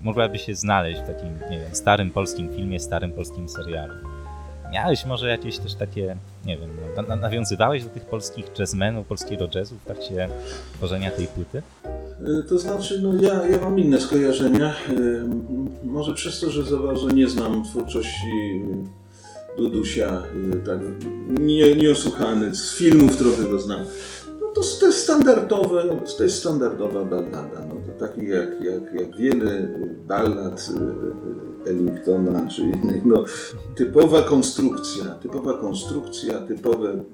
mogłaby 0.00 0.38
się 0.38 0.54
znaleźć 0.54 1.00
w 1.00 1.06
takim, 1.06 1.28
nie 1.50 1.58
wiem, 1.58 1.74
starym 1.74 2.10
polskim 2.10 2.48
filmie, 2.56 2.80
starym 2.80 3.12
polskim 3.12 3.48
serialu. 3.48 3.94
Miałeś 4.72 5.04
może 5.04 5.28
jakieś 5.28 5.58
też 5.58 5.74
takie, 5.74 6.16
nie 6.44 6.58
wiem, 6.58 6.70
nawiązywałeś 7.20 7.84
do 7.84 7.90
tych 7.90 8.04
polskich 8.04 8.46
jazzmenów, 8.58 9.06
polskiego 9.06 9.48
jazzu 9.54 9.74
w 9.74 9.84
trakcie 9.84 10.28
tworzenia 10.74 11.10
tej 11.10 11.26
płyty? 11.26 11.62
E, 12.20 12.42
to 12.42 12.58
znaczy, 12.58 13.00
no 13.02 13.14
ja, 13.14 13.46
ja 13.46 13.60
mam 13.60 13.78
inne 13.78 14.00
skojarzenia. 14.00 14.68
E, 14.68 14.74
może 15.84 16.14
przez 16.14 16.40
to, 16.40 16.50
że 16.50 16.64
za 16.64 16.76
bardzo 16.76 17.10
nie 17.10 17.28
znam 17.28 17.64
twórczości 17.64 18.62
Dudusia, 19.56 20.22
e, 20.52 20.66
tak 20.66 20.78
nie, 21.28 21.76
nieosłuchany, 21.76 22.54
z 22.54 22.74
filmów 22.74 23.16
trochę 23.16 23.44
go 23.44 23.58
znam. 23.58 23.80
No 24.40 24.46
to, 24.54 24.60
to 24.80 24.86
jest 24.86 24.98
standardowe, 24.98 25.96
to 26.18 26.24
jest 26.24 26.38
standardowa 26.38 27.04
ballada. 27.04 27.66
No 27.68 27.74
to 27.86 28.06
taki 28.06 28.28
jak, 28.28 28.48
jak, 28.60 29.00
jak 29.00 29.16
wiele 29.16 29.68
ballad 30.08 30.70
Ellingtona 31.66 32.48
czy 32.48 32.62
innych. 32.62 33.04
No, 33.04 33.24
typowa 33.74 34.22
konstrukcja, 34.22 35.04
typowa 35.04 35.58
konstrukcja, 35.58 36.40
typowe 36.40 37.04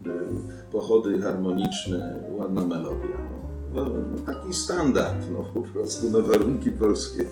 pochody 0.72 1.22
harmoniczne, 1.22 2.24
ładna 2.38 2.66
melodia. 2.66 3.18
No 3.32 3.47
no, 3.74 3.90
taki 4.26 4.54
standard, 4.54 5.30
no 5.32 5.44
po 5.54 5.62
prostu 5.62 6.10
na 6.10 6.18
warunki 6.18 6.70
polskie. 6.70 7.24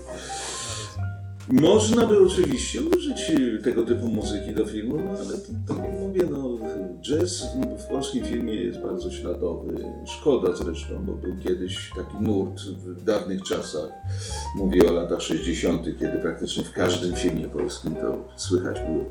Można 1.49 2.07
by 2.07 2.27
oczywiście 2.27 2.81
użyć 2.83 3.33
tego 3.64 3.83
typu 3.83 4.09
muzyki 4.09 4.55
do 4.55 4.66
filmu, 4.66 4.96
no 4.96 5.11
ale 5.11 5.38
tak 5.68 5.77
jak 5.79 6.01
mówię, 6.01 6.22
no, 6.31 6.59
jazz 7.03 7.42
w 7.79 7.85
polskim 7.85 8.25
filmie 8.25 8.55
jest 8.55 8.81
bardzo 8.81 9.11
śladowy. 9.11 9.85
Szkoda 10.07 10.57
zresztą, 10.57 11.05
bo 11.05 11.12
był 11.12 11.37
kiedyś 11.44 11.90
taki 11.96 12.25
nurt 12.25 12.61
w 12.61 13.05
dawnych 13.05 13.42
czasach. 13.42 13.90
Mówię 14.57 14.90
o 14.90 14.92
latach 14.92 15.22
60., 15.22 15.85
kiedy 16.01 16.18
praktycznie 16.18 16.64
w 16.64 16.72
każdym 16.72 17.14
filmie 17.14 17.49
polskim 17.49 17.94
to 17.94 18.18
słychać 18.37 18.81
było 18.81 19.05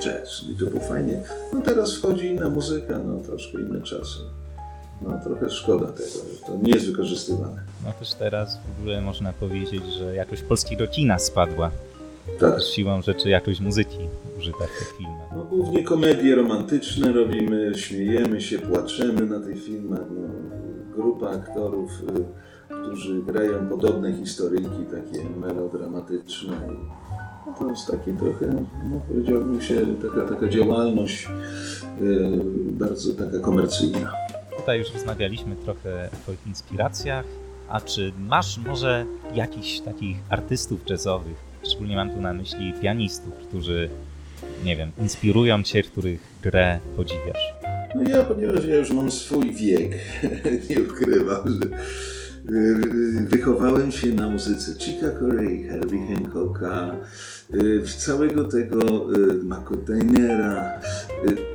jazz 0.00 0.44
i 0.52 0.54
to 0.54 0.66
było 0.66 0.80
fajnie. 0.80 1.22
No 1.52 1.62
teraz 1.62 1.96
wchodzi 1.96 2.26
inna 2.26 2.48
muzyka, 2.48 2.98
no 2.98 3.20
troszkę 3.20 3.60
inne 3.60 3.82
czasy. 3.82 4.18
No 5.02 5.20
trochę 5.24 5.50
szkoda 5.50 5.86
tego, 5.86 6.08
że 6.08 6.46
to 6.46 6.56
nie 6.62 6.72
jest 6.72 6.86
wykorzystywane. 6.86 7.62
No 7.84 7.92
też 7.92 8.14
teraz 8.14 8.58
w 8.76 8.80
ogóle 8.80 9.00
można 9.00 9.32
powiedzieć, 9.32 9.84
że 9.98 10.14
jakość 10.14 10.42
polskiego 10.42 10.86
kina 10.86 11.18
spadła. 11.18 11.70
Tak. 12.38 12.62
Siłą 12.62 13.02
rzeczy 13.02 13.28
jakość 13.28 13.60
muzyki 13.60 13.98
użyta 14.38 14.64
w 14.64 14.78
tych 14.78 14.94
filmach. 14.98 15.28
No 15.36 15.44
głównie 15.44 15.84
komedie 15.84 16.34
romantyczne 16.34 17.12
robimy, 17.12 17.72
śmiejemy 17.74 18.40
się, 18.40 18.58
płaczemy 18.58 19.26
na 19.26 19.40
tych 19.40 19.64
filmach. 19.64 20.00
No, 20.10 20.28
grupa 20.94 21.30
aktorów, 21.30 21.90
y, 21.90 22.74
którzy 22.82 23.22
grają 23.22 23.68
podobne 23.68 24.12
historyjki, 24.12 24.84
takie 24.90 25.28
melodramatyczne. 25.40 26.56
No, 27.46 27.54
to 27.58 27.70
jest 27.70 27.86
taki 27.86 28.12
trochę, 28.12 28.46
no, 28.90 29.00
powiedziałbym 29.08 29.60
się, 29.60 29.86
taka, 30.02 30.34
taka 30.34 30.48
działalność 30.48 31.28
y, 32.02 32.40
bardzo 32.70 33.14
taka 33.14 33.38
komercyjna 33.38 34.25
tutaj 34.56 34.78
już 34.78 34.92
rozmawialiśmy 34.92 35.56
trochę 35.56 36.08
o 36.12 36.16
Twoich 36.16 36.46
inspiracjach, 36.46 37.24
a 37.68 37.80
czy 37.80 38.12
masz 38.18 38.58
może 38.58 39.06
jakichś 39.34 39.80
takich 39.80 40.16
artystów 40.28 40.80
jazzowych, 40.90 41.36
szczególnie 41.64 41.96
mam 41.96 42.10
tu 42.10 42.20
na 42.20 42.32
myśli 42.32 42.74
pianistów, 42.82 43.34
którzy, 43.48 43.90
nie 44.64 44.76
wiem, 44.76 44.90
inspirują 44.98 45.62
Cię, 45.62 45.82
których 45.82 46.20
grę 46.42 46.78
podziwiasz? 46.96 47.54
No 47.94 48.02
ja, 48.02 48.24
ponieważ 48.24 48.64
ja 48.64 48.76
już 48.76 48.90
mam 48.90 49.10
swój 49.10 49.54
wiek, 49.54 49.92
nie 50.70 50.80
ukrywam, 50.80 51.42
że 51.48 51.78
y, 52.54 53.26
wychowałem 53.28 53.92
się 53.92 54.06
na 54.06 54.28
muzyce 54.28 54.80
Chica 54.80 55.10
Corea, 55.20 55.70
Herbie 55.70 56.06
Hancocka, 56.14 56.96
Y, 57.54 57.82
całego 57.98 58.44
tego 58.44 58.78
y, 59.12 59.44
McContainera. 59.44 60.80
Y, 60.80 61.05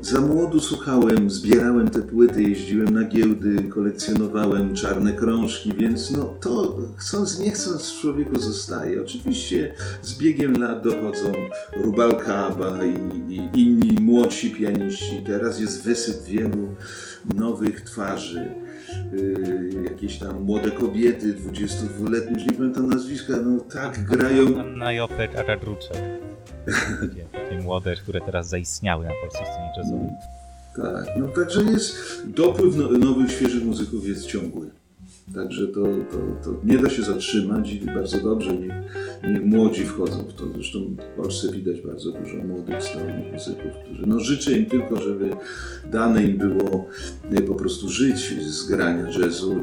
za 0.01 0.21
młodu 0.21 0.59
słuchałem, 0.59 1.29
zbierałem 1.29 1.89
te 1.89 2.01
płyty, 2.01 2.43
jeździłem 2.43 2.89
na 2.89 3.03
giełdy, 3.03 3.63
kolekcjonowałem 3.63 4.75
czarne 4.75 5.13
krążki, 5.13 5.73
więc 5.73 6.11
no 6.11 6.35
to 6.41 6.79
chcąc 6.97 7.39
nie 7.39 7.51
chcąc 7.51 7.93
człowieku 8.01 8.39
zostaje. 8.39 9.01
Oczywiście 9.01 9.73
z 10.01 10.17
biegiem 10.17 10.53
lat 10.53 10.83
dochodzą 10.83 11.33
Rubalcaba 11.77 12.77
i, 12.85 13.17
i 13.33 13.61
inni 13.61 13.97
młodsi 14.01 14.51
pianiści. 14.51 15.23
Teraz 15.25 15.59
jest 15.59 15.83
wysyp 15.83 16.23
wielu 16.25 16.75
nowych 17.35 17.81
twarzy. 17.81 18.60
Yy, 19.13 19.83
jakieś 19.83 20.17
tam 20.17 20.43
młode 20.43 20.71
kobiety, 20.71 21.33
22-letnie, 21.33 22.33
już 22.33 22.45
nie 22.45 22.57
pamiętam 22.57 22.89
nazwiska, 22.89 23.33
no 23.45 23.59
tak 23.59 24.03
grają. 24.03 24.59
Anna 24.59 24.93
Jopek, 24.93 25.35
Aga 25.35 25.57
Druczek. 25.57 25.97
Takie 27.31 27.61
młode, 27.63 27.95
które 27.95 28.21
teraz 28.21 28.49
zaistniały 28.49 29.05
na 29.05 29.11
polskiej 29.21 29.45
scenie 29.45 29.71
jazzowej. 29.77 30.09
Tak, 30.75 31.17
no 31.17 31.27
także 31.27 31.63
jest, 31.63 31.95
dopływ 32.27 32.75
no, 32.75 32.89
nowych, 32.89 33.31
świeżych 33.31 33.63
muzyków 33.63 34.07
jest 34.07 34.25
ciągły. 34.25 34.80
Także 35.35 35.67
to, 35.67 35.81
to, 35.83 36.17
to 36.43 36.59
nie 36.63 36.77
da 36.77 36.89
się 36.89 37.03
zatrzymać 37.03 37.73
i 37.73 37.85
bardzo 37.85 38.17
dobrze 38.17 38.53
niech, 38.57 38.73
niech 39.23 39.43
młodzi 39.43 39.85
wchodzą 39.85 40.23
w 40.23 40.33
to. 40.33 40.43
Zresztą 40.53 40.79
w 40.79 41.17
Polsce 41.21 41.51
widać 41.51 41.81
bardzo 41.81 42.11
dużo 42.11 42.37
młodych, 42.37 42.81
zdolnych 42.83 43.33
muzyków, 43.33 43.71
którzy 43.85 44.03
no 44.07 44.19
życzę 44.19 44.51
im 44.51 44.65
tylko, 44.65 45.01
żeby 45.01 45.29
dane 45.91 46.23
im 46.23 46.37
było 46.37 46.85
e, 47.31 47.41
po 47.41 47.55
prostu 47.55 47.89
żyć 47.89 48.41
z 48.43 48.67
grania 48.67 49.07
jazzu, 49.19 49.55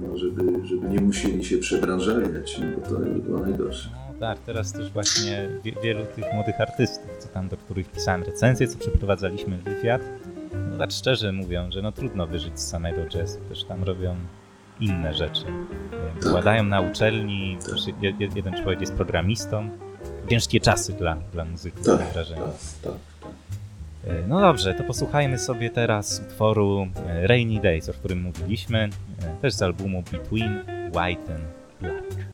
no, 0.00 0.16
żeby, 0.18 0.66
żeby 0.66 0.88
nie 0.88 1.00
musieli 1.00 1.44
się 1.44 1.58
przebranżawiać, 1.58 2.60
no, 2.60 2.66
bo 2.76 2.88
to 2.88 3.00
by 3.00 3.20
było 3.20 3.38
najgorsze. 3.40 3.88
No 4.12 4.18
tak, 4.20 4.38
teraz 4.38 4.72
też 4.72 4.90
właśnie 4.90 5.48
wielu 5.82 6.06
tych 6.14 6.24
młodych 6.34 6.60
artystów, 6.60 7.10
co 7.18 7.28
tam, 7.28 7.48
do 7.48 7.56
których 7.56 7.90
pisałem 7.90 8.22
recenzję, 8.22 8.68
co 8.68 8.78
przeprowadzaliśmy 8.78 9.58
wywiad, 9.58 10.02
no 10.70 10.78
tak 10.78 10.90
szczerze 10.90 11.32
mówią, 11.32 11.70
że 11.70 11.82
no 11.82 11.92
trudno 11.92 12.26
wyżyć 12.26 12.60
z 12.60 12.68
samego 12.68 13.00
jazzu, 13.14 13.38
też 13.48 13.64
tam 13.64 13.84
robią 13.84 14.16
inne 14.80 15.14
rzeczy. 15.14 15.44
Wykładają 16.20 16.64
na 16.64 16.80
uczelni, 16.80 17.58
jeden 18.34 18.54
człowiek 18.62 18.80
jest 18.80 18.94
programistą. 18.94 19.70
Ciężkie 20.30 20.60
czasy 20.60 20.92
dla, 20.92 21.16
dla 21.32 21.44
muzyków, 21.44 21.86
tak, 21.86 22.00
mam 22.00 22.08
wrażenie. 22.12 22.40
Tak, 22.40 22.50
tak, 22.82 22.92
tak. 22.92 23.32
E, 24.06 24.26
no 24.28 24.40
dobrze, 24.40 24.74
to 24.74 24.84
posłuchajmy 24.84 25.38
sobie 25.38 25.70
teraz 25.70 26.22
utworu 26.28 26.86
e, 27.06 27.26
Rainy 27.26 27.60
Days, 27.60 27.88
o 27.88 27.92
którym 27.92 28.22
mówiliśmy, 28.22 28.88
e, 29.22 29.36
też 29.42 29.54
z 29.54 29.62
albumu 29.62 30.02
Between 30.12 30.60
White 30.94 31.34
and 31.34 31.44
Black. 31.80 32.31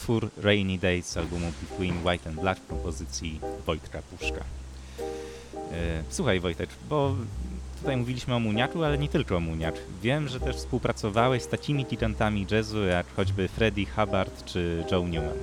Utwór 0.00 0.30
Rainy 0.42 0.78
Days 0.78 1.06
z 1.06 1.16
albumu 1.16 1.46
Between 1.62 2.06
White 2.06 2.30
and 2.30 2.40
Black 2.40 2.66
kompozycji 2.66 3.40
Wojtka 3.66 4.02
Puszka. 4.02 4.44
E, 5.72 6.02
słuchaj 6.10 6.40
Wojtek, 6.40 6.68
bo 6.88 7.14
tutaj 7.80 7.96
mówiliśmy 7.96 8.34
o 8.34 8.40
Muniaku, 8.40 8.84
ale 8.84 8.98
nie 8.98 9.08
tylko 9.08 9.36
o 9.36 9.40
Muniak. 9.40 9.74
Wiem, 10.02 10.28
że 10.28 10.40
też 10.40 10.56
współpracowałeś 10.56 11.42
z 11.42 11.48
takimi 11.48 11.84
gigantami 11.84 12.46
jazzu 12.50 12.84
jak 12.84 13.06
choćby 13.16 13.48
Freddie 13.48 13.86
Hubbard 13.86 14.44
czy 14.44 14.84
Joe 14.92 15.08
Newman. 15.08 15.38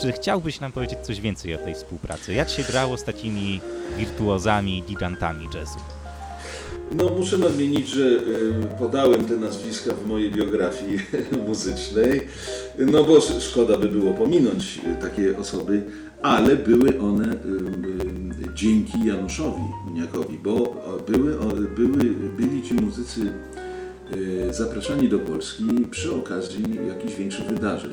Czy 0.00 0.12
chciałbyś 0.12 0.60
nam 0.60 0.72
powiedzieć 0.72 0.98
coś 0.98 1.20
więcej 1.20 1.54
o 1.54 1.58
tej 1.58 1.74
współpracy? 1.74 2.34
Jak 2.34 2.48
się 2.48 2.62
grało 2.62 2.96
z 2.96 3.04
takimi 3.04 3.60
wirtuozami, 3.96 4.82
gigantami 4.88 5.48
jazzu? 5.54 5.78
No 6.92 7.08
muszę 7.08 7.38
nadmienić, 7.38 7.88
że 7.88 8.04
y, 8.04 8.20
podałem 8.78 9.24
te 9.24 9.36
nazwiska 9.36 9.94
w 9.94 10.06
mojej 10.06 10.30
biografii 10.30 10.98
muzycznej, 11.46 12.20
no 12.78 13.04
bo 13.04 13.20
szkoda 13.20 13.78
by 13.78 13.88
było 13.88 14.12
pominąć 14.12 14.80
y, 14.92 15.02
takie 15.02 15.38
osoby, 15.38 15.82
ale 16.22 16.56
były 16.56 17.00
one 17.00 17.32
y, 17.32 17.36
dzięki 18.54 19.04
Januszowi 19.04 19.62
Muniakowi, 19.86 20.38
bo 20.38 20.76
były, 21.08 21.34
były, 21.76 22.04
byli 22.36 22.62
ci 22.62 22.74
muzycy 22.74 23.32
zapraszani 24.50 25.08
do 25.08 25.18
Polski 25.18 25.64
przy 25.90 26.14
okazji 26.14 26.64
jakichś 26.88 27.14
większych 27.14 27.46
wydarzeń. 27.46 27.92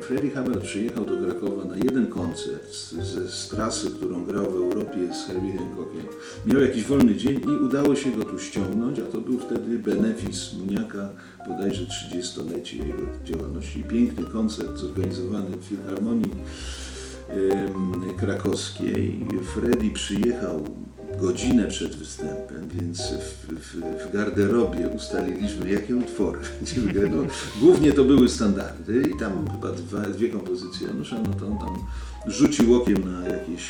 Freddie 0.00 0.30
Hubbard 0.30 0.64
przyjechał 0.64 1.04
do 1.04 1.16
Krakowa 1.16 1.64
na 1.64 1.76
jeden 1.76 2.06
koncert 2.06 2.72
z, 2.74 2.92
z, 2.92 3.34
z 3.34 3.48
trasy, 3.48 3.90
którą 3.90 4.24
grał 4.24 4.44
w 4.44 4.54
Europie 4.54 5.14
z 5.14 5.26
Herbie 5.26 5.52
Hancockiem. 5.52 6.02
Miał 6.46 6.60
jakiś 6.60 6.84
wolny 6.84 7.14
dzień 7.14 7.40
i 7.40 7.64
udało 7.64 7.96
się 7.96 8.10
go 8.10 8.24
tu 8.24 8.38
ściągnąć, 8.38 8.98
a 8.98 9.12
to 9.12 9.20
był 9.20 9.38
wtedy 9.38 9.78
benefis 9.78 10.54
Muniaka, 10.54 11.08
bodajże 11.48 11.84
30-lecie 11.84 12.76
jego 12.76 13.02
działalności. 13.24 13.84
Piękny 13.84 14.24
koncert 14.24 14.76
zorganizowany 14.76 15.56
w 15.56 15.64
Filharmonii 15.64 16.30
krakowskiej. 18.16 19.26
Freddie 19.54 19.90
przyjechał 19.90 20.64
godzinę 21.18 21.66
przed 21.66 21.96
występem, 21.96 22.68
więc 22.68 23.12
w, 23.12 23.54
w, 23.54 23.76
w 24.08 24.12
garderobie 24.12 24.88
ustaliliśmy, 24.88 25.70
jakie 25.70 25.96
utwory 25.96 26.38
będziemy. 26.60 27.08
No, 27.08 27.22
głównie 27.60 27.92
to 27.92 28.04
były 28.04 28.28
standardy 28.28 29.02
i 29.14 29.18
tam 29.18 29.50
chyba 29.50 29.72
dwa, 29.72 30.00
dwie 30.00 30.28
kompozycje 30.28 30.86
Janusza, 30.86 31.16
no 31.16 31.34
to 31.34 31.46
on 31.46 31.58
tam 31.58 31.76
rzucił 32.26 32.74
okiem 32.74 33.12
na 33.12 33.28
jakieś 33.28 33.62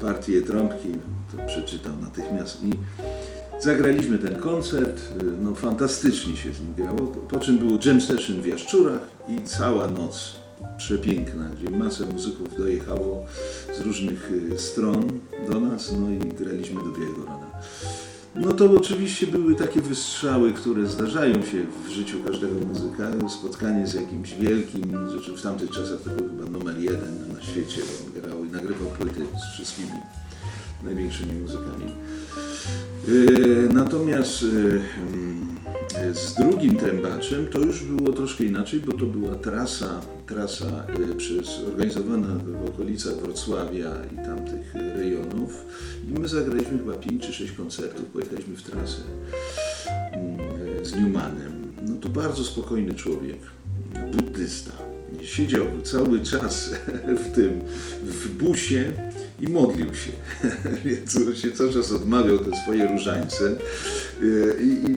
partie 0.00 0.42
trąbki, 0.42 0.88
to 1.32 1.46
przeczytał 1.46 1.92
natychmiast 2.00 2.64
i 2.64 2.70
zagraliśmy 3.60 4.18
ten 4.18 4.36
koncert, 4.36 5.02
no 5.42 5.54
fantastycznie 5.54 6.36
się 6.36 6.52
z 6.52 6.60
nim 6.60 6.74
grało, 6.74 7.06
po 7.06 7.40
czym 7.40 7.58
był 7.58 7.78
jam 7.84 8.00
session 8.00 8.42
w 8.42 8.46
Jaszczurach 8.46 9.00
i 9.28 9.42
cała 9.42 9.88
noc 9.88 10.41
przepiękna, 10.76 11.48
gdzie 11.48 11.76
masę 11.76 12.06
muzyków 12.06 12.56
dojechało 12.58 13.26
z 13.78 13.80
różnych 13.80 14.32
y, 14.52 14.58
stron 14.58 15.20
do 15.50 15.60
nas, 15.60 15.92
no 16.00 16.10
i 16.10 16.18
graliśmy 16.18 16.80
do 16.84 16.98
białego 16.98 17.24
rana. 17.26 17.46
No 18.34 18.52
to 18.52 18.72
oczywiście 18.72 19.26
były 19.26 19.54
takie 19.54 19.80
wystrzały, 19.80 20.52
które 20.52 20.86
zdarzają 20.86 21.34
się 21.34 21.66
w 21.86 21.90
życiu 21.90 22.16
każdego 22.26 22.66
muzyka. 22.66 23.28
Spotkanie 23.28 23.86
z 23.86 23.94
jakimś 23.94 24.34
wielkim, 24.34 25.10
rzeczy 25.10 25.36
w 25.36 25.42
tamtych 25.42 25.70
czasach 25.70 26.00
to 26.04 26.10
był 26.10 26.28
chyba 26.28 26.58
numer 26.58 26.78
jeden 26.78 27.34
na 27.34 27.42
świecie, 27.42 27.82
on 27.82 28.22
grał 28.22 28.44
i 28.44 28.48
nagrywał 28.50 28.88
płyty 28.88 29.26
z 29.38 29.54
wszystkimi 29.54 29.98
największymi 30.84 31.32
muzykami. 31.40 31.92
Y, 33.08 33.68
natomiast 33.72 34.42
y, 34.42 34.80
z 36.14 36.34
drugim 36.34 36.76
trębaczem 36.76 37.46
to 37.46 37.58
już 37.58 37.84
było 37.84 38.12
troszkę 38.12 38.44
inaczej, 38.44 38.80
bo 38.80 38.92
to 38.92 39.06
była 39.06 39.34
trasa, 39.34 40.00
trasa 40.26 40.86
przez, 41.16 41.60
organizowana 41.66 42.28
w 42.62 42.68
okolicach 42.68 43.14
Wrocławia 43.16 43.90
i 44.12 44.16
tamtych 44.16 44.74
rejonów. 44.74 45.64
I 46.08 46.20
my 46.20 46.28
zagraliśmy 46.28 46.78
chyba 46.78 46.92
5 46.92 47.26
czy 47.26 47.32
6 47.32 47.52
koncertów, 47.52 48.04
pojechaliśmy 48.04 48.56
w 48.56 48.62
trasę 48.62 49.02
mm, 50.12 50.84
z 50.84 50.94
Newmanem. 50.94 51.72
No 51.88 51.96
to 51.96 52.08
bardzo 52.08 52.44
spokojny 52.44 52.94
człowiek, 52.94 53.38
buddysta. 54.12 54.72
Siedział 55.22 55.66
cały 55.82 56.20
czas 56.20 56.70
w 57.24 57.34
tym, 57.34 57.60
w 58.02 58.28
busie 58.28 58.92
i 59.40 59.48
modlił 59.48 59.94
się. 59.94 60.12
Więc 60.84 61.38
się 61.38 61.52
cały 61.52 61.72
czas 61.72 61.92
odmawiał 61.92 62.38
te 62.38 62.56
swoje 62.56 62.88
różańce. 62.88 63.56
E, 64.22 64.62
I, 64.62 64.90
i 64.90 64.96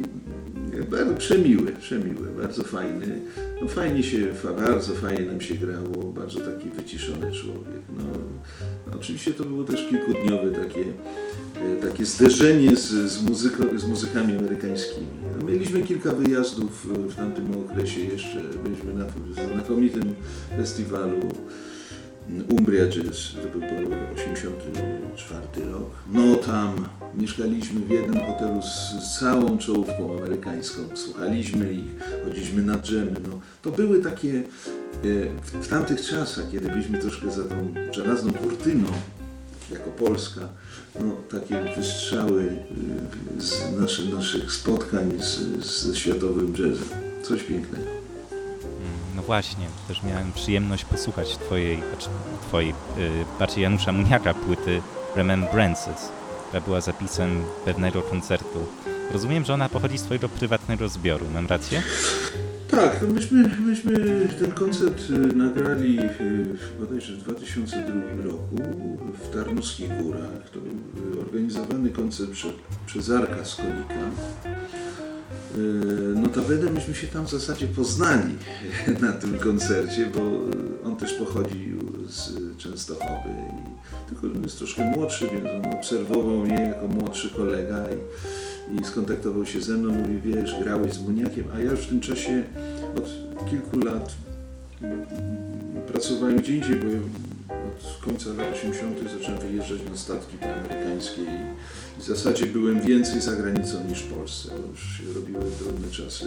bardzo 0.83 1.13
przemiły, 1.13 1.71
przemiły, 1.71 2.27
bardzo 2.41 2.63
fajny. 2.63 3.21
No 3.61 3.67
fajnie 3.67 4.03
się, 4.03 4.27
bardzo 4.57 4.93
fajnie 4.93 5.25
nam 5.25 5.41
się 5.41 5.55
grało, 5.55 6.03
bardzo 6.03 6.39
taki 6.39 6.69
wyciszony 6.69 7.31
człowiek. 7.31 7.81
No 7.97 8.03
oczywiście 8.95 9.33
to 9.33 9.43
było 9.43 9.63
też 9.63 9.87
kilkudniowe 9.89 10.51
takie, 10.51 10.83
e, 11.55 11.89
takie 11.89 12.05
zderzenie 12.05 12.75
z, 12.75 12.89
z, 12.89 13.23
muzyko, 13.23 13.63
z 13.75 13.87
muzykami 13.87 14.37
amerykańskimi. 14.37 15.07
No, 15.39 15.45
mieliśmy 15.45 15.81
kilka 15.81 16.11
wyjazdów 16.11 16.87
w 17.09 17.15
tamtym 17.15 17.45
okresie 17.57 18.01
jeszcze, 18.01 18.41
byliśmy 18.63 18.93
na 18.93 19.05
znakomitym 19.53 20.15
festiwalu 20.57 21.19
Umbria 22.49 22.87
Jazz, 22.87 23.33
to 23.43 23.59
był 23.59 23.61
84 24.15 25.71
rok. 25.71 25.89
No 26.13 26.35
tam 26.35 26.87
mieszkaliśmy 27.15 27.79
w 27.79 27.89
jednym 27.89 28.25
hotelu 28.25 28.61
z, 28.61 29.19
całą 29.19 29.57
czołówką 29.57 30.17
amerykańską, 30.17 30.81
słuchaliśmy 30.93 31.73
ich, 31.73 32.23
chodziliśmy 32.23 32.61
na 32.61 32.77
dżemy. 32.77 33.15
No, 33.29 33.39
to 33.61 33.71
były 33.71 34.01
takie, 34.01 34.43
e, 35.03 35.61
w, 35.61 35.67
tamtych 35.67 36.01
czasach, 36.01 36.51
kiedy 36.51 36.69
byliśmy 36.69 36.99
troszkę 36.99 37.31
za 37.31 37.43
tą 37.43 37.73
żelazną 37.91 38.33
kurtyną, 38.33 38.87
jako 39.71 39.89
Polska, 39.89 40.41
no, 40.99 41.11
takie 41.39 41.75
wystrzały 41.77 42.43
e, 43.37 43.41
z 43.41 43.79
naszy, 43.79 44.13
naszych 44.13 44.51
spotkań 44.51 45.11
z, 45.19 45.65
z 45.65 45.95
światowym 45.95 46.51
jazzem. 46.51 46.87
Coś 47.23 47.43
pięknego. 47.43 48.04
Właśnie, 49.25 49.67
też 49.87 50.03
miałem 50.03 50.31
przyjemność 50.31 50.85
posłuchać 50.85 51.37
twojej, 51.37 51.77
znaczy, 51.77 52.09
twojej, 52.47 52.69
yy, 52.69 53.09
bardziej 53.39 53.63
Janusza 53.63 53.91
Muniaka 53.91 54.33
płyty 54.33 54.81
Remembrances, 55.15 56.09
która 56.47 56.61
była 56.61 56.81
zapisem 56.81 57.43
pewnego 57.65 58.01
koncertu. 58.01 58.65
Rozumiem, 59.11 59.45
że 59.45 59.53
ona 59.53 59.69
pochodzi 59.69 59.97
z 59.97 60.03
twojego 60.03 60.29
prywatnego 60.29 60.89
zbioru, 60.89 61.25
mam 61.33 61.47
rację? 61.47 61.83
Tak, 62.71 63.01
myśmy, 63.01 63.49
myśmy 63.59 63.93
ten 64.39 64.51
koncert 64.51 65.09
y, 65.09 65.35
nagrali 65.35 65.99
y, 65.99 66.57
bodajże 66.79 67.13
w 67.13 67.23
2002 67.23 68.23
roku 68.23 68.57
w 69.23 69.33
Tarnowskich 69.33 70.03
Górach. 70.03 70.49
To 70.53 70.59
był 70.59 71.21
organizowany 71.21 71.89
koncert 71.89 72.31
prze, 72.31 72.47
przez 72.85 73.09
Arka 73.09 73.45
Skolika. 73.45 73.95
Y, 75.57 75.59
notabene 76.15 76.71
myśmy 76.71 76.95
się 76.95 77.07
tam 77.07 77.25
w 77.25 77.29
zasadzie 77.29 77.67
poznali 77.67 78.35
na 79.01 79.11
tym 79.11 79.39
koncercie, 79.39 80.05
bo 80.15 80.21
on 80.89 80.95
też 80.95 81.13
pochodził 81.13 81.79
z 82.09 82.31
Częstochowy. 82.57 83.29
Tylko 84.09 84.27
jest 84.43 84.57
troszkę 84.57 84.91
młodszy, 84.91 85.29
więc 85.33 85.65
on 85.65 85.73
obserwował 85.73 86.37
mnie 86.37 86.61
jako 86.61 86.87
młodszy 86.87 87.29
kolega 87.29 87.85
i, 87.89 88.81
i 88.81 88.85
skontaktował 88.85 89.45
się 89.45 89.61
ze 89.61 89.73
mną. 89.73 89.93
Mówi, 89.93 90.21
wiesz, 90.21 90.55
grałeś 90.63 90.93
z 90.93 91.01
Muniakiem, 91.01 91.45
a 91.55 91.59
ja 91.59 91.71
już 91.71 91.79
w 91.79 91.89
tym 91.89 91.99
czasie 91.99 92.43
od 92.97 93.49
kilku 93.49 93.79
lat 93.79 94.15
pracowałem 95.87 96.37
gdzie 96.37 96.55
indziej, 96.55 96.75
bo 96.75 96.85
od 97.75 98.05
końca 98.05 98.29
lat 98.29 98.53
80. 98.53 98.97
zacząłem 99.19 99.41
wyjeżdżać 99.41 99.79
na 99.91 99.97
statki 99.97 100.37
amerykańskie 100.41 101.21
i 101.21 102.01
w 102.01 102.03
zasadzie 102.03 102.45
byłem 102.45 102.81
więcej 102.81 103.21
za 103.21 103.31
granicą 103.31 103.87
niż 103.89 103.99
w 103.99 104.13
Polsce. 104.13 104.49
Bo 104.49 104.71
już 104.71 104.97
się 104.97 105.13
robiły 105.15 105.51
trudne 105.59 105.91
czasy, 105.91 106.25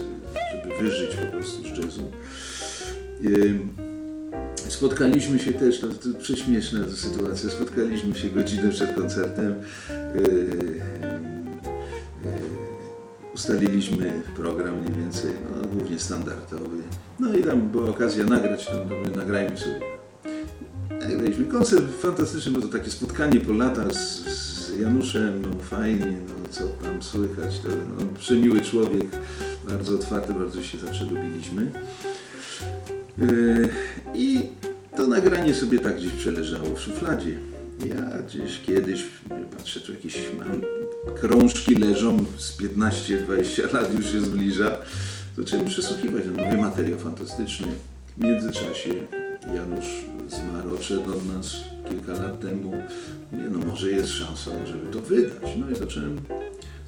żeby 0.51 0.77
wyżyć 0.83 1.15
po 1.15 1.25
prostu 1.25 1.63
z 1.63 1.77
jazzu. 1.77 2.11
Spotkaliśmy 4.69 5.39
się 5.39 5.53
też, 5.53 5.79
to, 5.79 5.87
to 5.87 6.19
prześmieszna 6.19 6.79
sytuacja, 6.95 7.49
spotkaliśmy 7.49 8.15
się 8.15 8.29
godzinę 8.29 8.69
przed 8.69 8.95
koncertem. 8.95 9.55
Ustaliliśmy 13.35 14.11
program 14.35 14.81
mniej 14.81 15.03
więcej, 15.03 15.31
no, 15.51 15.67
głównie 15.67 15.99
standardowy. 15.99 16.77
No 17.19 17.33
i 17.33 17.43
tam 17.43 17.69
była 17.69 17.89
okazja 17.89 18.25
nagrać, 18.25 18.67
no, 18.73 19.15
nagrajmy 19.15 19.57
sobie. 19.57 19.98
Nagraliśmy 21.09 21.45
koncert 21.45 21.85
fantastyczny, 22.01 22.51
bo 22.51 22.61
to 22.61 22.67
takie 22.67 22.91
spotkanie 22.91 23.39
po 23.39 23.53
latach 23.53 23.93
z, 23.93 24.25
z 24.25 24.79
Januszem, 24.79 25.41
no 25.41 25.63
fajnie, 25.63 26.17
no 26.27 26.49
co 26.49 26.63
tam 26.67 27.03
słychać, 27.03 27.59
to 27.59 27.69
no, 27.69 28.05
przemiły 28.19 28.61
człowiek, 28.61 29.07
bardzo 29.69 29.95
otwarty, 29.95 30.33
bardzo 30.33 30.63
się 30.63 30.77
zawsze 30.77 31.05
lubiliśmy. 31.05 31.71
Yy, 33.17 33.69
I 34.15 34.41
to 34.97 35.07
nagranie 35.07 35.53
sobie 35.53 35.79
tak 35.79 35.97
gdzieś 35.97 36.11
przeleżało 36.11 36.75
w 36.75 36.81
szufladzie. 36.81 37.37
Ja 37.85 38.21
gdzieś 38.21 38.61
kiedyś, 38.65 39.03
patrzę, 39.57 39.79
tu 39.79 39.91
jakieś 39.91 40.17
mam 40.39 40.61
krążki 41.15 41.75
leżą 41.75 42.25
z 42.37 42.57
15-20 42.57 43.73
lat, 43.73 43.93
już 43.93 44.11
się 44.11 44.21
zbliża. 44.21 44.77
Zacząłem 45.37 45.65
przesłuchiwać, 45.65 46.23
no, 46.25 46.43
nowy 46.43 46.57
materiał 46.57 46.99
fantastyczny. 46.99 47.67
W 48.17 48.23
międzyczasie 48.23 48.89
Janusz 49.55 50.18
zmarł, 50.31 50.75
odszedł 50.75 51.11
od 51.11 51.25
nas 51.35 51.55
kilka 51.89 52.13
lat 52.13 52.39
temu. 52.39 52.71
Nie 53.31 53.49
no, 53.49 53.59
może 53.67 53.91
jest 53.91 54.09
szansa, 54.09 54.51
żeby 54.65 54.93
to 54.93 54.99
wydać. 55.01 55.55
No 55.57 55.71
i 55.71 55.75
zacząłem, 55.75 56.19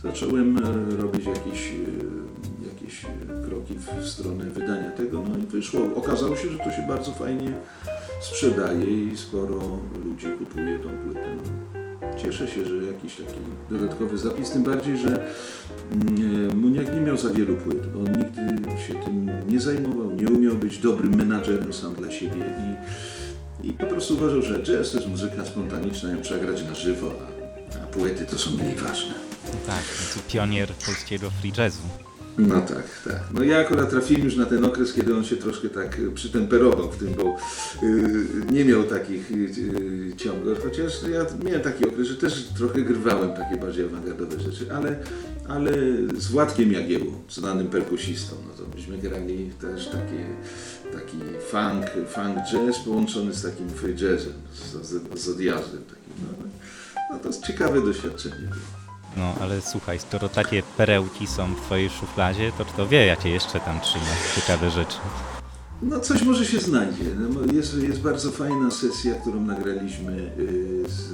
zacząłem 0.03 0.57
e, 0.57 0.95
robić 0.97 1.25
jakieś, 1.25 1.71
e, 1.71 2.67
jakieś 2.67 3.05
e, 3.05 3.47
kroki 3.47 3.75
w 4.01 4.07
stronę 4.07 4.45
wydania 4.45 4.91
tego, 4.91 5.23
no 5.29 5.37
i 5.37 5.41
wyszło. 5.41 5.81
Okazało 5.95 6.35
się, 6.35 6.49
że 6.49 6.57
to 6.57 6.71
się 6.71 6.85
bardzo 6.87 7.11
fajnie 7.11 7.53
sprzedaje 8.21 8.85
i 8.85 9.17
sporo 9.17 9.79
ludzi 10.05 10.27
kupuje 10.39 10.79
tą 10.79 10.89
płytę. 10.89 11.35
No. 11.35 11.71
Cieszę 12.17 12.47
się, 12.47 12.65
że 12.65 12.75
jakiś 12.75 13.15
taki 13.15 13.39
dodatkowy 13.69 14.17
zapis, 14.17 14.51
tym 14.51 14.63
bardziej, 14.63 14.97
że 14.97 15.27
mm, 15.91 16.59
Muniak 16.59 16.93
nie 16.93 17.01
miał 17.01 17.17
za 17.17 17.29
wielu 17.29 17.55
płyt. 17.55 17.83
On 17.95 18.17
nigdy 18.17 18.41
się 18.87 18.93
tym 19.05 19.31
nie 19.47 19.59
zajmował, 19.59 20.11
nie 20.11 20.27
umiał 20.27 20.55
być 20.55 20.77
dobrym 20.77 21.15
menadżerem 21.15 21.73
sam 21.73 21.93
dla 21.93 22.11
siebie 22.11 22.37
i, 22.37 22.75
i 23.63 23.73
po 23.73 23.85
prostu 23.85 24.13
uważał, 24.13 24.41
że 24.41 24.63
jazz 24.63 24.91
to 24.91 24.97
jest 24.97 25.09
muzyka 25.09 25.45
spontaniczna, 25.45 26.11
ją 26.11 26.21
trzeba 26.21 26.45
grać 26.45 26.63
na 26.63 26.75
żywo, 26.75 27.13
a, 27.21 27.83
a 27.83 27.87
płyty 27.87 28.25
to 28.25 28.37
są 28.37 28.51
mniej 28.51 28.75
ważne. 28.75 29.13
Tak, 29.67 29.83
to 30.13 30.19
pionier 30.33 30.69
polskiego 30.85 31.29
free 31.29 31.53
jazzu. 31.57 31.81
No 32.37 32.61
tak, 32.61 33.01
tak. 33.03 33.19
No 33.33 33.43
ja 33.43 33.59
akurat 33.59 33.89
trafiłem 33.89 34.23
już 34.23 34.35
na 34.35 34.45
ten 34.45 34.65
okres, 34.65 34.93
kiedy 34.93 35.15
on 35.15 35.23
się 35.23 35.37
troszkę 35.37 35.69
tak 35.69 35.99
y, 35.99 36.11
przytemperował 36.11 36.91
w 36.91 36.97
tym, 36.97 37.13
bo 37.13 37.37
y, 37.83 38.25
nie 38.51 38.65
miał 38.65 38.83
takich 38.83 39.31
y, 39.31 39.35
y, 39.35 40.13
ciągów, 40.17 40.63
chociaż 40.63 40.93
ja 41.11 41.25
miałem 41.45 41.61
taki 41.61 41.87
okres, 41.87 42.07
że 42.07 42.15
też 42.15 42.43
trochę 42.57 42.81
grywałem 42.81 43.33
takie 43.33 43.57
bardziej 43.57 43.85
awangardowe 43.85 44.39
rzeczy, 44.39 44.73
ale, 44.73 44.99
ale 45.47 45.71
z 46.17 46.27
Władkiem 46.27 46.71
Jagiełą, 46.71 47.13
znanym 47.29 47.67
perkusistą, 47.67 48.35
no 48.47 48.65
to 48.65 48.77
myśmy 48.77 48.97
grali 48.97 49.49
też 49.61 49.87
takie, 49.87 50.25
taki 50.93 51.17
funk, 51.51 51.85
funk 52.07 52.37
jazz 52.51 52.79
połączony 52.79 53.33
z 53.33 53.41
takim 53.41 53.69
free 53.69 53.91
jazzem, 53.93 54.33
z, 54.53 54.87
z, 54.87 55.19
z 55.21 55.29
odjazdem 55.29 55.83
takim. 55.83 56.13
No, 56.21 56.47
no 57.11 57.19
to 57.19 57.27
jest 57.27 57.45
ciekawe 57.45 57.81
doświadczenie 57.81 58.35
było. 58.35 58.81
No, 59.17 59.35
ale 59.41 59.61
słuchaj, 59.61 59.99
skoro 59.99 60.29
takie 60.29 60.63
perełki 60.77 61.27
są 61.27 61.55
w 61.55 61.61
twojej 61.61 61.89
szufladzie, 61.89 62.51
to 62.57 62.65
kto 62.65 62.87
wie, 62.87 63.05
jakie 63.05 63.29
jeszcze 63.29 63.59
tam 63.59 63.79
trzyma 63.79 64.05
ciekawe 64.35 64.69
rzeczy. 64.71 64.97
No 65.81 65.99
coś 65.99 66.23
może 66.23 66.45
się 66.45 66.59
znajdzie. 66.59 67.03
No, 67.19 67.53
Jest, 67.53 67.77
jest 67.77 68.01
bardzo 68.01 68.31
fajna 68.31 68.71
sesja, 68.71 69.15
którą 69.15 69.41
nagraliśmy 69.41 70.31
y, 70.39 70.83
z, 70.89 71.11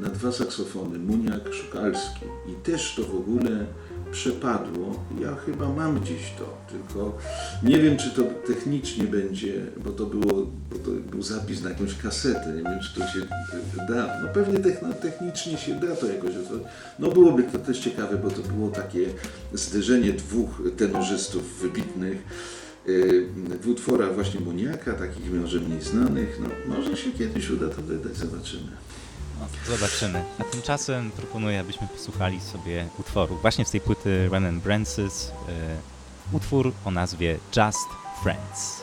na 0.00 0.08
dwa 0.08 0.32
saksofony, 0.32 0.98
Muniak, 0.98 1.52
Szukalski. 1.52 2.24
I 2.48 2.54
też 2.54 2.94
to 2.94 3.02
w 3.02 3.14
ogóle 3.14 3.66
przepadło. 4.12 5.04
Ja 5.20 5.34
chyba 5.34 5.68
mam 5.68 6.00
gdzieś 6.00 6.32
to, 6.38 6.56
tylko 6.70 7.18
nie 7.62 7.78
wiem, 7.78 7.96
czy 7.96 8.10
to 8.10 8.22
technicznie 8.46 9.04
będzie, 9.04 9.52
bo 9.84 9.90
to, 9.90 10.06
było, 10.06 10.46
bo 10.70 10.78
to 10.84 10.90
był 11.10 11.22
zapis 11.22 11.62
na 11.62 11.70
jakąś 11.70 11.96
kasetę, 11.96 12.52
nie 12.56 12.62
wiem, 12.62 12.80
czy 12.80 13.00
to 13.00 13.06
się 13.06 13.20
da. 13.88 14.20
No 14.22 14.28
pewnie 14.34 14.58
technicznie 15.02 15.58
się 15.58 15.74
da 15.74 15.96
to 15.96 16.06
jakoś. 16.06 16.30
No 16.98 17.10
byłoby 17.10 17.42
to 17.42 17.58
też 17.58 17.78
ciekawe, 17.78 18.16
bo 18.16 18.30
to 18.30 18.42
było 18.42 18.68
takie 18.68 19.06
zderzenie 19.52 20.12
dwóch 20.12 20.62
tenorzystów 20.76 21.60
wybitnych 21.60 22.24
y, 22.88 23.26
w 23.62 23.68
utworach 23.68 24.14
właśnie 24.14 24.40
Muniaka, 24.40 24.92
takich 24.92 25.32
może 25.32 25.60
mniej 25.60 25.82
znanych. 25.82 26.40
No, 26.42 26.76
może 26.76 26.96
się 26.96 27.12
kiedyś 27.12 27.50
uda 27.50 27.68
to 27.68 27.82
wydać, 27.82 28.16
zobaczymy. 28.16 28.70
No, 29.40 29.76
zobaczymy. 29.76 30.24
A 30.38 30.44
tymczasem 30.44 31.10
proponuję, 31.10 31.60
abyśmy 31.60 31.88
posłuchali 31.88 32.40
sobie 32.40 32.88
utworu 32.98 33.36
właśnie 33.36 33.64
z 33.64 33.70
tej 33.70 33.80
płyty 33.80 34.28
Run 34.28 34.60
Brances. 34.60 35.32
Yy, 35.48 36.36
utwór 36.36 36.72
o 36.84 36.90
nazwie 36.90 37.38
Just 37.56 37.88
Friends. 38.22 38.79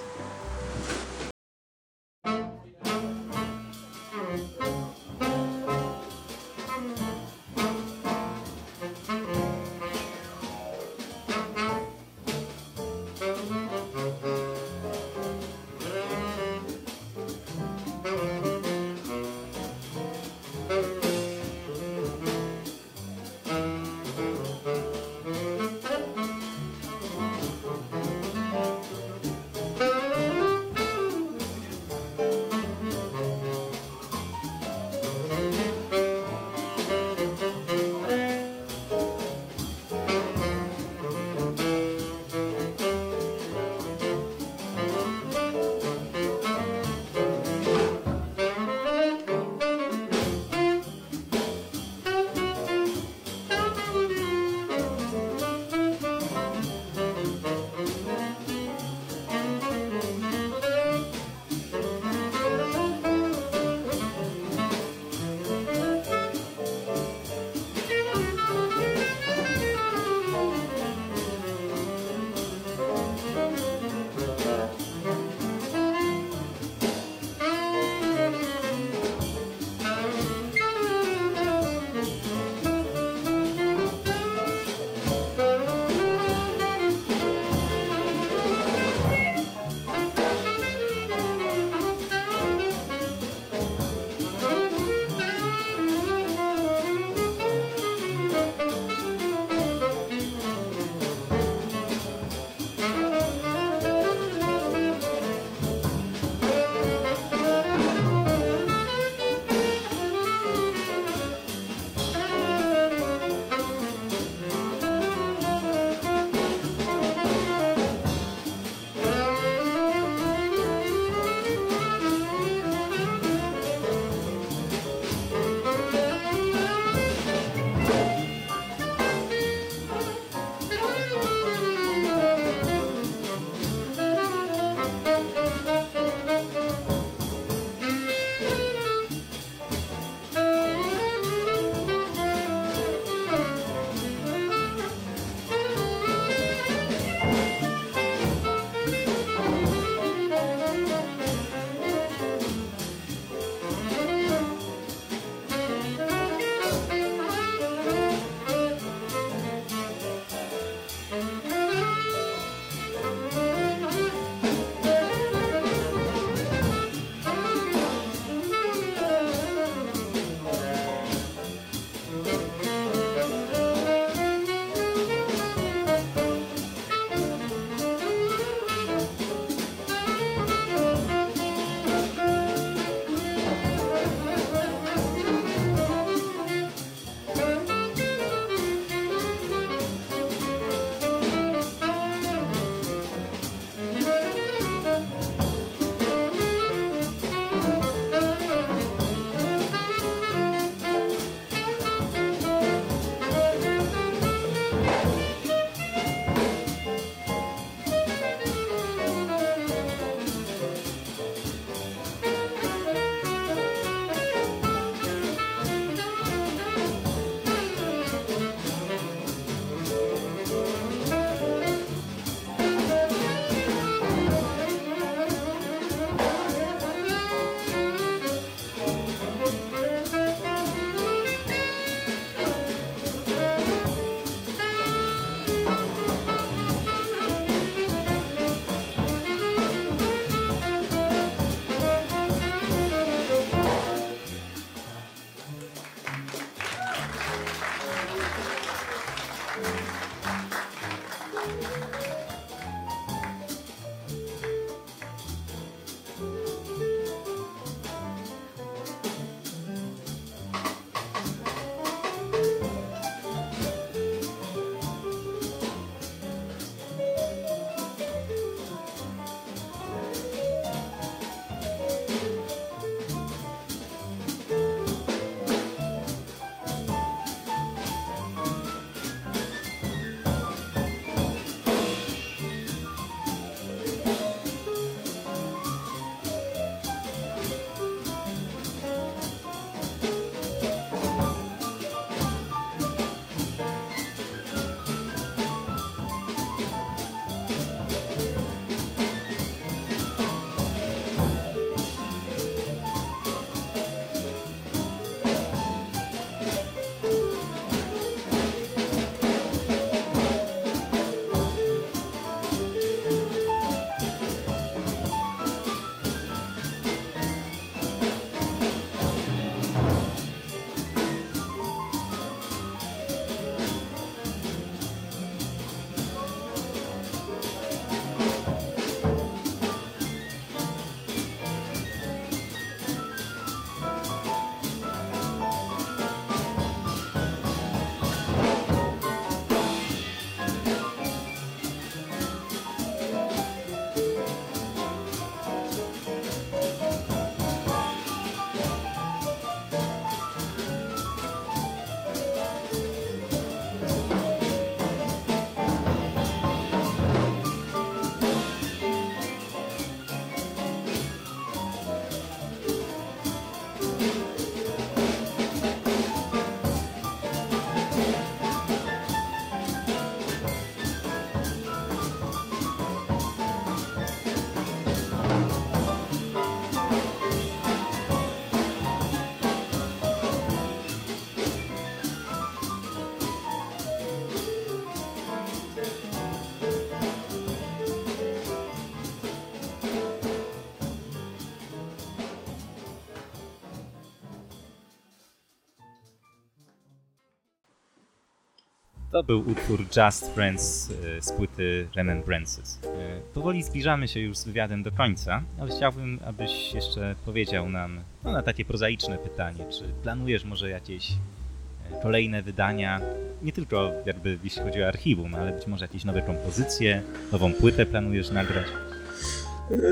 To 399.17 399.23
był 399.23 399.39
utwór 399.39 399.79
Just 399.79 400.33
Friends 400.33 400.91
e, 401.17 401.21
z 401.21 401.31
płyty 401.31 401.87
Remembrances. 401.95 402.79
E, 402.83 402.87
powoli 403.33 403.63
zbliżamy 403.63 404.07
się 404.07 404.19
już 404.19 404.37
z 404.37 404.45
wywiadem 404.45 404.83
do 404.83 404.91
końca, 404.91 405.43
ale 405.59 405.71
chciałbym, 405.71 406.19
abyś 406.25 406.73
jeszcze 406.73 407.15
powiedział 407.25 407.69
nam 407.69 407.99
no, 408.23 408.31
na 408.31 408.43
takie 408.43 408.65
prozaiczne 408.65 409.17
pytanie, 409.17 409.65
czy 409.69 409.83
planujesz 410.03 410.45
może 410.45 410.69
jakieś 410.69 411.11
e, 411.11 412.01
kolejne 412.01 412.41
wydania, 412.41 413.01
nie 413.41 413.51
tylko 413.51 413.91
jakby 414.05 414.37
jeśli 414.43 414.61
chodzi 414.61 414.83
o 414.83 414.87
archiwum, 414.87 415.35
ale 415.35 415.51
być 415.51 415.67
może 415.67 415.85
jakieś 415.85 416.03
nowe 416.03 416.21
kompozycje, 416.21 417.01
nową 417.31 417.53
płytę 417.53 417.85
planujesz 417.85 418.31
nagrać? 418.31 418.67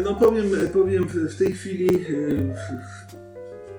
No 0.04 0.16
powiem, 0.16 0.46
powiem 0.74 1.08
w 1.08 1.38
tej 1.38 1.54
chwili 1.54 1.90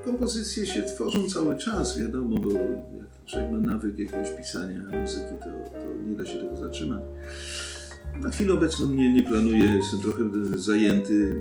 kompozycje 0.06 0.66
się 0.66 0.82
tworzą 0.82 1.28
cały 1.28 1.56
czas, 1.56 1.98
wiadomo, 1.98 2.38
bo 2.38 2.50
człowiek 3.26 3.50
ma 3.50 3.58
nawyk 3.58 3.98
jakiegoś 3.98 4.30
pisania 4.30 4.80
muzyki, 5.02 5.34
to, 5.40 5.70
to 5.70 6.08
nie 6.08 6.16
da 6.16 6.26
się 6.26 6.38
tego 6.38 6.56
zatrzymać. 6.56 7.02
Na 8.22 8.30
chwilę 8.30 8.54
obecną 8.54 8.92
nie, 8.92 9.12
nie 9.12 9.22
planuję, 9.22 9.64
jestem 9.76 10.00
trochę 10.00 10.22
zajęty. 10.56 11.40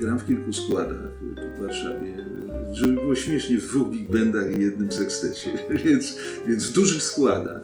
Gram 0.00 0.18
w 0.18 0.26
kilku 0.26 0.52
składach 0.52 1.12
w 1.56 1.60
Warszawie. 1.60 2.26
Żeby 2.72 2.92
było 2.92 3.14
śmiesznie, 3.14 3.58
w 3.58 3.68
dwóch 3.68 3.90
big 3.90 4.12
bandach 4.12 4.58
i 4.58 4.60
jednym 4.60 4.92
sekstecie, 4.92 5.50
więc, 5.84 6.18
więc 6.46 6.66
w 6.66 6.72
dużych 6.72 7.02
składach. 7.02 7.62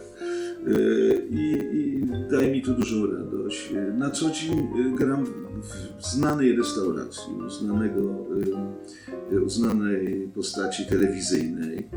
I, 1.30 1.58
I 1.72 2.06
daje 2.30 2.52
mi 2.52 2.62
to 2.62 2.72
dużą 2.72 3.06
radość. 3.06 3.72
Na 3.98 4.10
co 4.10 4.30
dzień 4.30 4.68
gram 4.98 5.24
w 5.98 6.06
znanej 6.06 6.56
restauracji, 6.56 7.32
znanego 7.60 8.26
uznanej 9.46 10.28
postaci 10.34 10.86
telewizyjnej, 10.86 11.88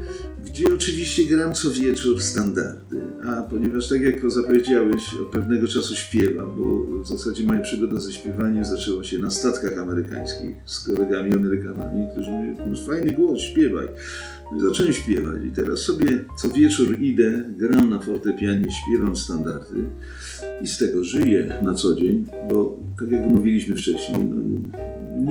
gdzie 0.45 0.65
oczywiście 0.75 1.23
gram 1.25 1.53
co 1.53 1.71
wieczór 1.71 2.21
standardy. 2.21 3.01
A 3.25 3.41
ponieważ, 3.41 3.89
tak 3.89 4.01
jak 4.01 4.21
to 4.21 4.29
zapowiedziałeś, 4.29 5.13
od 5.21 5.27
pewnego 5.27 5.67
czasu 5.67 5.95
śpiewam, 5.95 6.51
bo 6.57 7.01
w 7.03 7.07
zasadzie 7.07 7.43
moja 7.43 7.59
przygoda 7.59 7.99
ze 7.99 8.13
śpiewaniem 8.13 8.65
zaczęła 8.65 9.03
się 9.03 9.17
na 9.17 9.29
statkach 9.29 9.77
amerykańskich 9.77 10.55
z 10.65 10.79
kolegami 10.87 11.33
Amerykanami, 11.33 12.07
którzy 12.11 12.31
mówią, 12.31 12.69
masz 12.69 12.85
fajny 12.85 13.11
głos, 13.11 13.39
śpiewaj. 13.39 13.87
Zacząłem 14.57 14.93
śpiewać 14.93 15.41
i 15.45 15.51
teraz 15.51 15.79
sobie 15.79 16.25
co 16.37 16.49
wieczór 16.49 16.99
idę, 16.99 17.43
gram 17.57 17.89
na 17.89 17.99
fortepianie, 17.99 18.67
śpiewam 18.71 19.15
standardy 19.15 19.83
i 20.61 20.67
z 20.67 20.77
tego 20.77 21.03
żyję 21.03 21.59
na 21.61 21.73
co 21.73 21.95
dzień, 21.95 22.25
bo 22.49 22.79
tak 22.99 23.11
jak 23.11 23.21
mówiliśmy 23.21 23.75
wcześniej, 23.75 24.25
no, 24.25 24.35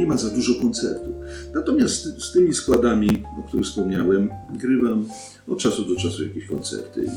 nie 0.01 0.07
ma 0.07 0.17
za 0.17 0.31
dużo 0.31 0.61
koncertów. 0.61 1.15
Natomiast 1.55 2.23
z 2.23 2.33
tymi 2.33 2.55
składami, 2.55 3.23
o 3.39 3.43
których 3.43 3.67
wspomniałem, 3.67 4.31
grywam 4.55 5.09
od 5.49 5.59
czasu 5.59 5.85
do 5.85 5.97
czasu 5.97 6.25
jakieś 6.25 6.47
koncerty. 6.47 7.11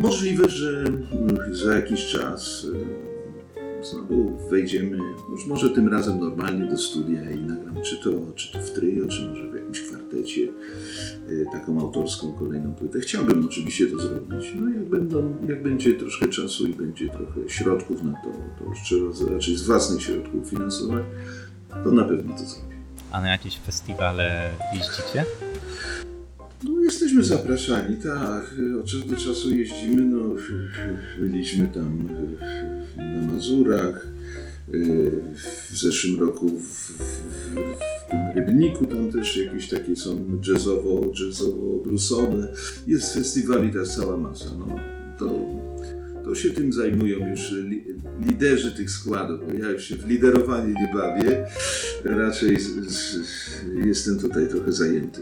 Możliwe, 0.00 0.48
że 0.48 0.84
za 1.52 1.74
jakiś 1.74 2.06
czas 2.06 2.66
znowu 3.82 4.38
wejdziemy, 4.50 4.98
może 5.46 5.70
tym 5.70 5.88
razem 5.88 6.20
normalnie 6.20 6.66
do 6.66 6.78
studia 6.78 7.30
i 7.30 7.40
nagram 7.40 7.82
czy 7.82 7.96
to, 7.96 8.10
czy 8.34 8.52
to 8.52 8.58
w 8.58 8.70
trio, 8.70 9.08
czy 9.08 9.28
może 9.28 9.50
w 9.50 9.54
jakimś 9.54 9.80
kwartecie 9.80 10.48
e, 11.28 11.52
taką 11.52 11.80
autorską 11.80 12.32
kolejną 12.32 12.74
płytę. 12.74 13.00
Chciałbym 13.00 13.46
oczywiście 13.46 13.86
to 13.86 13.98
zrobić. 13.98 14.52
No 14.60 14.68
jak, 14.68 14.84
będą, 14.84 15.36
jak 15.48 15.62
będzie 15.62 15.94
troszkę 15.94 16.28
czasu 16.28 16.66
i 16.66 16.74
będzie 16.74 17.08
trochę 17.08 17.48
środków 17.48 18.02
na 18.02 18.12
to, 18.12 18.32
to 18.58 18.64
już 18.64 18.78
trzeba 18.82 19.34
raczej 19.34 19.56
z 19.56 19.62
własnych 19.62 20.02
środków 20.02 20.50
finansować, 20.50 21.04
to 21.84 21.92
na 21.92 22.04
pewno 22.04 22.32
to 22.32 22.44
zrobię. 22.44 22.76
A 23.12 23.20
na 23.20 23.28
jakieś 23.28 23.58
festiwale 23.58 24.50
jeździcie? 24.74 25.24
No, 26.64 26.80
jesteśmy 26.80 27.24
zapraszani, 27.24 27.96
tak. 27.96 28.54
Od 28.80 28.86
czasu 28.86 29.08
do 29.08 29.16
czasu 29.16 29.54
jeździmy. 29.54 30.02
No, 30.02 30.34
byliśmy 31.18 31.66
tam 31.66 32.08
na 32.98 33.32
Mazurach. 33.32 34.06
W 35.70 35.76
zeszłym 35.76 36.20
roku 36.20 36.48
w, 36.48 36.90
w, 36.90 37.22
w 38.32 38.36
Rybniku 38.36 38.86
tam 38.86 39.12
też 39.12 39.36
jakieś 39.36 39.68
takie 39.68 39.96
są 39.96 40.40
jazzowo, 40.48 41.00
jazzowo-bluesowe. 41.00 42.48
Jest 42.86 43.14
festiwali 43.14 43.72
ta 43.72 43.84
cała 43.84 44.16
masa. 44.16 44.50
No, 44.58 44.76
to 45.18 45.30
to 46.28 46.34
się 46.34 46.50
tym 46.50 46.72
zajmują 46.72 47.28
już 47.30 47.52
li, 47.52 47.84
liderzy 48.20 48.72
tych 48.72 48.90
składów. 48.90 49.46
Bo 49.46 49.52
ja 49.52 49.70
już 49.70 49.84
się 49.84 49.96
w 49.96 50.08
liderowanie 50.08 50.74
nie 50.74 50.90
bawię. 50.94 51.46
Raczej 52.04 52.60
z, 52.60 52.90
z, 52.90 53.20
jestem 53.84 54.20
tutaj 54.20 54.48
trochę 54.48 54.72
zajęty. 54.72 55.20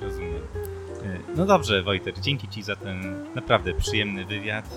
Rozumiem. 0.00 0.42
E, 1.04 1.18
no 1.36 1.46
dobrze, 1.46 1.82
Wojtek, 1.82 2.20
dzięki 2.20 2.48
Ci 2.48 2.62
za 2.62 2.76
ten 2.76 3.02
naprawdę 3.34 3.74
przyjemny 3.74 4.26
wywiad, 4.26 4.68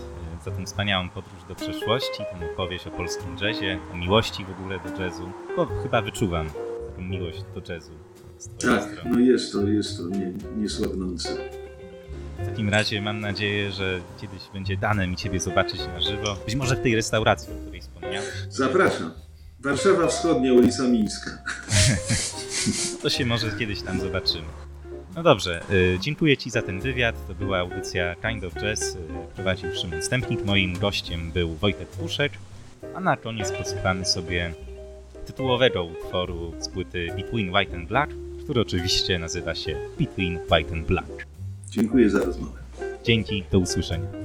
za 0.46 0.52
tą 0.52 0.66
wspaniałą 0.66 1.10
podróż 1.10 1.44
do 1.48 1.56
przeszłości, 1.56 2.18
tę 2.18 2.52
opowieść 2.54 2.88
o 2.88 2.92
polskim 2.92 3.38
jazzie, 3.42 3.80
o 3.94 3.98
miłości 3.98 4.46
w 4.46 4.50
ogóle 4.50 4.80
do 4.80 5.04
jazzu, 5.04 5.32
bo 5.56 5.66
chyba 5.66 6.02
wyczuwam 6.02 6.50
taką 6.90 7.02
miłość 7.02 7.44
do 7.56 7.74
jazzu. 7.74 7.92
Tak, 8.62 8.84
strony. 8.84 9.10
no 9.12 9.20
jest 9.20 9.52
to, 9.52 9.68
jest 9.68 9.98
to 9.98 10.04
nie, 10.04 10.34
niesłabnące. 10.58 11.30
W 12.40 12.46
takim 12.46 12.70
razie 12.70 13.02
mam 13.02 13.20
nadzieję, 13.20 13.72
że 13.72 14.02
kiedyś 14.22 14.42
będzie 14.54 14.78
dane 14.78 15.08
mi 15.08 15.16
Ciebie 15.16 15.40
zobaczyć 15.40 15.80
na 15.88 16.02
żywo. 16.02 16.38
Być 16.46 16.56
może 16.56 16.76
w 16.76 16.82
tej 16.82 16.96
restauracji, 16.96 17.54
o 17.54 17.62
której 17.62 17.82
wspomniałeś. 17.82 18.30
Zapraszam. 18.50 19.12
Warszawa 19.60 20.08
Wschodnia, 20.08 20.54
ulica 20.54 20.84
Mińska. 20.84 21.32
to 23.02 23.10
się 23.10 23.26
może 23.26 23.52
kiedyś 23.52 23.82
tam 23.82 24.00
zobaczymy. 24.02 24.65
No 25.16 25.24
dobrze, 25.24 25.62
y, 25.72 25.98
dziękuję 26.02 26.38
Ci 26.38 26.50
za 26.50 26.62
ten 26.62 26.80
wywiad. 26.80 27.28
To 27.28 27.36
była 27.36 27.60
audycja 27.60 28.16
Kind 28.16 28.44
of 28.44 28.54
Jazz. 28.54 28.96
Y, 28.96 28.98
prowadził 29.36 29.74
Szymon 29.74 30.02
Stępnik. 30.02 30.46
Moim 30.46 30.80
gościem 30.80 31.32
był 31.32 31.56
Wojtek 31.56 31.88
Puszek. 31.88 32.32
A 32.96 33.00
na 33.00 33.18
koniec 33.18 33.52
posłuchamy 33.52 34.06
sobie 34.06 34.54
tytułowego 35.26 35.84
utworu 35.84 36.54
z 36.60 36.70
płyty 36.70 37.08
Between 37.18 37.56
White 37.56 37.76
and 37.76 37.88
Black, 37.88 38.12
który 38.44 38.62
oczywiście 38.62 39.20
nazywa 39.20 39.56
się 39.56 39.78
Between 40.00 40.40
White 40.52 40.74
and 40.74 40.88
Black. 40.88 41.26
Dziękuję 41.70 42.10
za 42.10 42.20
rozmowę. 42.20 42.60
Dzięki, 43.04 43.44
do 43.52 43.60
usłyszenia. 43.60 44.25